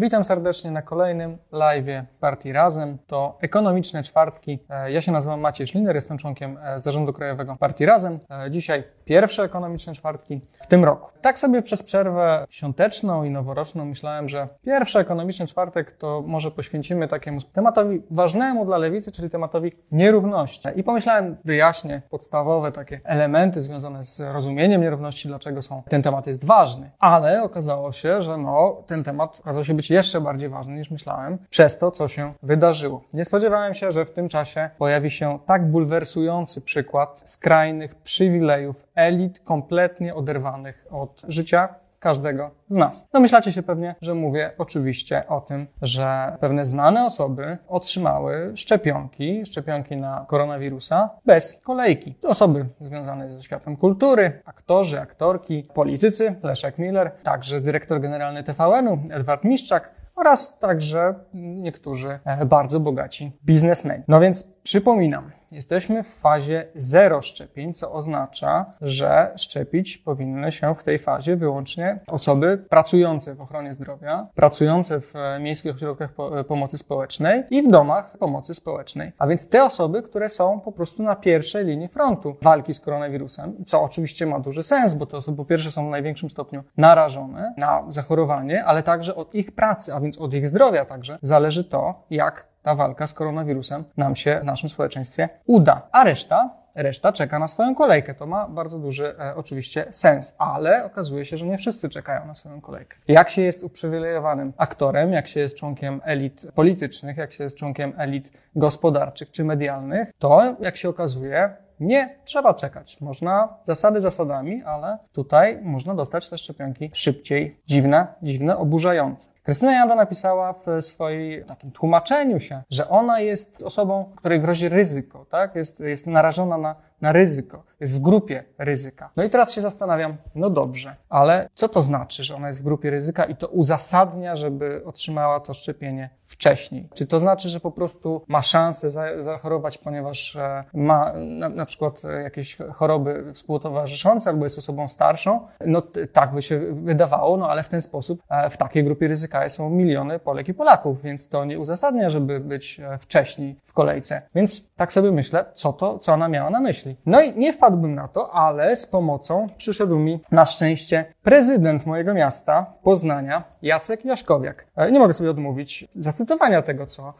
Witam 0.00 0.24
serdecznie 0.24 0.70
na 0.70 0.82
kolejnym 0.82 1.38
live'ie 1.52 2.02
Partii 2.20 2.52
Razem. 2.52 2.98
To 3.06 3.38
ekonomiczne 3.40 4.02
czwartki. 4.02 4.58
E, 4.70 4.92
ja 4.92 5.02
się 5.02 5.12
nazywam 5.12 5.40
Maciej 5.40 5.66
Szliner, 5.66 5.94
jestem 5.94 6.18
członkiem 6.18 6.58
e, 6.62 6.80
Zarządu 6.80 7.12
Krajowego 7.12 7.56
Partii 7.56 7.86
Razem. 7.86 8.18
E, 8.46 8.50
dzisiaj 8.50 8.84
pierwsze 9.04 9.42
ekonomiczne 9.42 9.94
czwartki 9.94 10.40
w 10.60 10.66
tym 10.66 10.84
roku. 10.84 11.10
Tak 11.20 11.38
sobie 11.38 11.62
przez 11.62 11.82
przerwę 11.82 12.46
świąteczną 12.50 13.24
i 13.24 13.30
noworoczną 13.30 13.84
myślałem, 13.84 14.28
że 14.28 14.48
pierwszy 14.64 14.98
ekonomiczny 14.98 15.46
czwartek 15.46 15.92
to 15.92 16.22
może 16.26 16.50
poświęcimy 16.50 17.08
takiemu 17.08 17.40
tematowi 17.40 18.02
ważnemu 18.10 18.64
dla 18.64 18.78
lewicy, 18.78 19.12
czyli 19.12 19.30
tematowi 19.30 19.72
nierówności. 19.92 20.68
I 20.76 20.82
pomyślałem, 20.82 21.36
wyjaśnię 21.44 22.02
podstawowe 22.10 22.72
takie 22.72 23.00
elementy 23.04 23.60
związane 23.60 24.04
z 24.04 24.20
rozumieniem 24.20 24.80
nierówności, 24.80 25.28
dlaczego 25.28 25.62
są, 25.62 25.82
ten 25.88 26.02
temat 26.02 26.26
jest 26.26 26.44
ważny. 26.44 26.90
Ale 26.98 27.42
okazało 27.42 27.92
się, 27.92 28.22
że 28.22 28.36
no, 28.36 28.82
ten 28.86 29.04
temat 29.04 29.40
okazał 29.40 29.64
się 29.64 29.74
być 29.74 29.87
jeszcze 29.90 30.20
bardziej 30.20 30.48
ważny 30.48 30.76
niż 30.76 30.90
myślałem, 30.90 31.38
przez 31.50 31.78
to, 31.78 31.90
co 31.90 32.08
się 32.08 32.34
wydarzyło. 32.42 33.02
Nie 33.12 33.24
spodziewałem 33.24 33.74
się, 33.74 33.92
że 33.92 34.04
w 34.04 34.10
tym 34.10 34.28
czasie 34.28 34.70
pojawi 34.78 35.10
się 35.10 35.38
tak 35.46 35.70
bulwersujący 35.70 36.60
przykład 36.60 37.20
skrajnych 37.24 37.94
przywilejów 37.94 38.86
elit 38.94 39.40
kompletnie 39.40 40.14
oderwanych 40.14 40.86
od 40.90 41.22
życia 41.28 41.74
każdego 41.98 42.50
z 42.68 42.74
nas. 42.74 43.08
Domyślacie 43.12 43.52
się 43.52 43.62
pewnie, 43.62 43.94
że 44.00 44.14
mówię 44.14 44.50
oczywiście 44.58 45.28
o 45.28 45.40
tym, 45.40 45.66
że 45.82 46.36
pewne 46.40 46.64
znane 46.64 47.06
osoby 47.06 47.58
otrzymały 47.68 48.52
szczepionki, 48.56 49.46
szczepionki 49.46 49.96
na 49.96 50.24
koronawirusa 50.28 51.10
bez 51.26 51.60
kolejki. 51.60 52.14
Osoby 52.22 52.66
związane 52.80 53.32
ze 53.32 53.42
światem 53.42 53.76
kultury, 53.76 54.42
aktorzy, 54.44 55.00
aktorki, 55.00 55.64
politycy, 55.74 56.34
Leszek 56.42 56.78
Miller, 56.78 57.12
także 57.22 57.60
dyrektor 57.60 58.00
generalny 58.00 58.42
TVN-u, 58.42 58.98
Edward 59.10 59.44
Miszczak, 59.44 59.98
oraz 60.18 60.58
także 60.58 61.14
niektórzy 61.34 62.18
e, 62.24 62.46
bardzo 62.46 62.80
bogaci 62.80 63.32
biznesmeni. 63.44 64.04
No 64.08 64.20
więc 64.20 64.57
przypominam, 64.68 65.30
jesteśmy 65.52 66.02
w 66.02 66.06
fazie 66.06 66.68
zero 66.74 67.22
szczepień, 67.22 67.74
co 67.74 67.92
oznacza, 67.92 68.66
że 68.80 69.32
szczepić 69.36 69.98
powinny 69.98 70.52
się 70.52 70.74
w 70.74 70.82
tej 70.82 70.98
fazie 70.98 71.36
wyłącznie 71.36 72.00
osoby 72.06 72.58
pracujące 72.68 73.34
w 73.34 73.40
ochronie 73.40 73.72
zdrowia, 73.72 74.26
pracujące 74.34 75.00
w 75.00 75.14
miejskich 75.40 75.74
ośrodkach 75.74 76.10
e, 76.40 76.44
pomocy 76.44 76.78
społecznej 76.78 77.44
i 77.50 77.62
w 77.62 77.68
domach 77.68 78.18
pomocy 78.18 78.54
społecznej. 78.54 79.12
A 79.18 79.26
więc 79.26 79.48
te 79.48 79.64
osoby, 79.64 80.02
które 80.02 80.28
są 80.28 80.60
po 80.60 80.72
prostu 80.72 81.02
na 81.02 81.16
pierwszej 81.16 81.64
linii 81.64 81.88
frontu 81.88 82.36
walki 82.42 82.74
z 82.74 82.80
koronawirusem, 82.80 83.64
co 83.66 83.82
oczywiście 83.82 84.26
ma 84.26 84.40
duży 84.40 84.62
sens, 84.62 84.94
bo 84.94 85.06
te 85.06 85.16
osoby 85.16 85.36
po 85.36 85.44
pierwsze 85.44 85.70
są 85.70 85.86
w 85.86 85.90
największym 85.90 86.30
stopniu 86.30 86.64
narażone 86.76 87.54
na 87.56 87.84
zachorowanie, 87.88 88.64
ale 88.64 88.82
także 88.82 89.14
od 89.14 89.34
ich 89.34 89.52
pracy, 89.52 89.94
a 89.94 90.00
więc 90.00 90.18
od 90.18 90.34
ich 90.34 90.46
zdrowia 90.46 90.84
także 90.84 91.18
zależy 91.22 91.64
to, 91.64 92.06
jak 92.10 92.57
ta 92.62 92.74
walka 92.74 93.06
z 93.06 93.14
koronawirusem 93.14 93.84
nam 93.96 94.16
się 94.16 94.40
w 94.42 94.44
naszym 94.44 94.68
społeczeństwie 94.68 95.28
uda. 95.46 95.88
A 95.92 96.04
reszta 96.04 96.58
reszta 96.74 97.12
czeka 97.12 97.38
na 97.38 97.48
swoją 97.48 97.74
kolejkę. 97.74 98.14
To 98.14 98.26
ma 98.26 98.48
bardzo 98.48 98.78
duży 98.78 99.14
e, 99.18 99.34
oczywiście 99.36 99.86
sens, 99.90 100.34
ale 100.38 100.84
okazuje 100.84 101.24
się, 101.24 101.36
że 101.36 101.46
nie 101.46 101.58
wszyscy 101.58 101.88
czekają 101.88 102.26
na 102.26 102.34
swoją 102.34 102.60
kolejkę. 102.60 102.96
Jak 103.08 103.30
się 103.30 103.42
jest 103.42 103.62
uprzywilejowanym 103.62 104.52
aktorem, 104.56 105.12
jak 105.12 105.28
się 105.28 105.40
jest 105.40 105.56
członkiem 105.56 106.00
elit 106.04 106.46
politycznych, 106.54 107.16
jak 107.16 107.32
się 107.32 107.44
jest 107.44 107.56
członkiem 107.56 107.92
elit 107.96 108.32
gospodarczych 108.56 109.30
czy 109.30 109.44
medialnych, 109.44 110.12
to 110.18 110.56
jak 110.60 110.76
się 110.76 110.88
okazuje, 110.88 111.56
nie 111.80 112.18
trzeba 112.24 112.54
czekać. 112.54 113.00
Można 113.00 113.58
zasady 113.64 114.00
zasadami, 114.00 114.62
ale 114.62 114.98
tutaj 115.12 115.58
można 115.62 115.94
dostać 115.94 116.28
te 116.28 116.38
szczepionki 116.38 116.90
szybciej. 116.94 117.60
Dziwne, 117.66 118.06
dziwne, 118.22 118.56
oburzające. 118.56 119.30
Krystyna 119.48 119.72
Janda 119.72 119.94
napisała 119.94 120.52
w 120.52 120.66
swoim 120.84 121.44
takim 121.44 121.70
tłumaczeniu 121.70 122.40
się, 122.40 122.62
że 122.70 122.88
ona 122.88 123.20
jest 123.20 123.62
osobą, 123.62 124.12
której 124.16 124.40
grozi 124.40 124.68
ryzyko, 124.68 125.26
tak? 125.30 125.54
Jest, 125.54 125.80
jest 125.80 126.06
narażona 126.06 126.58
na, 126.58 126.74
na 127.00 127.12
ryzyko, 127.12 127.62
jest 127.80 127.96
w 127.96 128.00
grupie 128.00 128.44
ryzyka. 128.58 129.10
No 129.16 129.24
i 129.24 129.30
teraz 129.30 129.52
się 129.52 129.60
zastanawiam, 129.60 130.16
no 130.34 130.50
dobrze, 130.50 130.96
ale 131.08 131.48
co 131.54 131.68
to 131.68 131.82
znaczy, 131.82 132.24
że 132.24 132.36
ona 132.36 132.48
jest 132.48 132.60
w 132.60 132.64
grupie 132.64 132.90
ryzyka 132.90 133.24
i 133.24 133.36
to 133.36 133.48
uzasadnia, 133.48 134.36
żeby 134.36 134.82
otrzymała 134.84 135.40
to 135.40 135.54
szczepienie 135.54 136.10
wcześniej? 136.24 136.88
Czy 136.94 137.06
to 137.06 137.20
znaczy, 137.20 137.48
że 137.48 137.60
po 137.60 137.70
prostu 137.70 138.22
ma 138.28 138.42
szansę 138.42 138.90
zachorować, 139.22 139.78
ponieważ 139.78 140.36
e, 140.36 140.64
ma 140.74 141.12
na, 141.16 141.48
na 141.48 141.66
przykład 141.66 142.02
jakieś 142.22 142.56
choroby 142.74 143.32
współtowarzyszące 143.32 144.30
albo 144.30 144.44
jest 144.44 144.58
osobą 144.58 144.88
starszą? 144.88 145.46
No 145.66 145.82
tak 146.12 146.34
by 146.34 146.42
się 146.42 146.58
wydawało, 146.72 147.36
no 147.36 147.50
ale 147.50 147.62
w 147.62 147.68
ten 147.68 147.82
sposób, 147.82 148.22
e, 148.28 148.50
w 148.50 148.56
takiej 148.56 148.84
grupie 148.84 149.08
ryzyka 149.08 149.37
są 149.46 149.70
miliony 149.70 150.18
Polek 150.18 150.48
i 150.48 150.54
Polaków, 150.54 151.02
więc 151.02 151.28
to 151.28 151.44
nie 151.44 151.58
uzasadnia, 151.58 152.10
żeby 152.10 152.40
być 152.40 152.80
e, 152.80 152.98
wcześniej 152.98 153.56
w 153.64 153.72
kolejce. 153.72 154.22
Więc 154.34 154.70
tak 154.76 154.92
sobie 154.92 155.12
myślę, 155.12 155.44
co 155.54 155.72
to, 155.72 155.98
co 155.98 156.12
ona 156.12 156.28
miała 156.28 156.50
na 156.50 156.60
myśli. 156.60 156.96
No 157.06 157.20
i 157.20 157.38
nie 157.38 157.52
wpadłbym 157.52 157.94
na 157.94 158.08
to, 158.08 158.34
ale 158.34 158.76
z 158.76 158.86
pomocą 158.86 159.46
przyszedł 159.56 159.98
mi 159.98 160.20
na 160.30 160.46
szczęście 160.46 161.04
prezydent 161.22 161.86
mojego 161.86 162.14
miasta, 162.14 162.66
Poznania, 162.82 163.44
Jacek 163.62 164.04
Jaśkowiak. 164.04 164.66
E, 164.76 164.92
nie 164.92 164.98
mogę 164.98 165.12
sobie 165.12 165.30
odmówić 165.30 165.88
zacytowania 165.94 166.62
tego, 166.62 166.86
co 166.86 167.14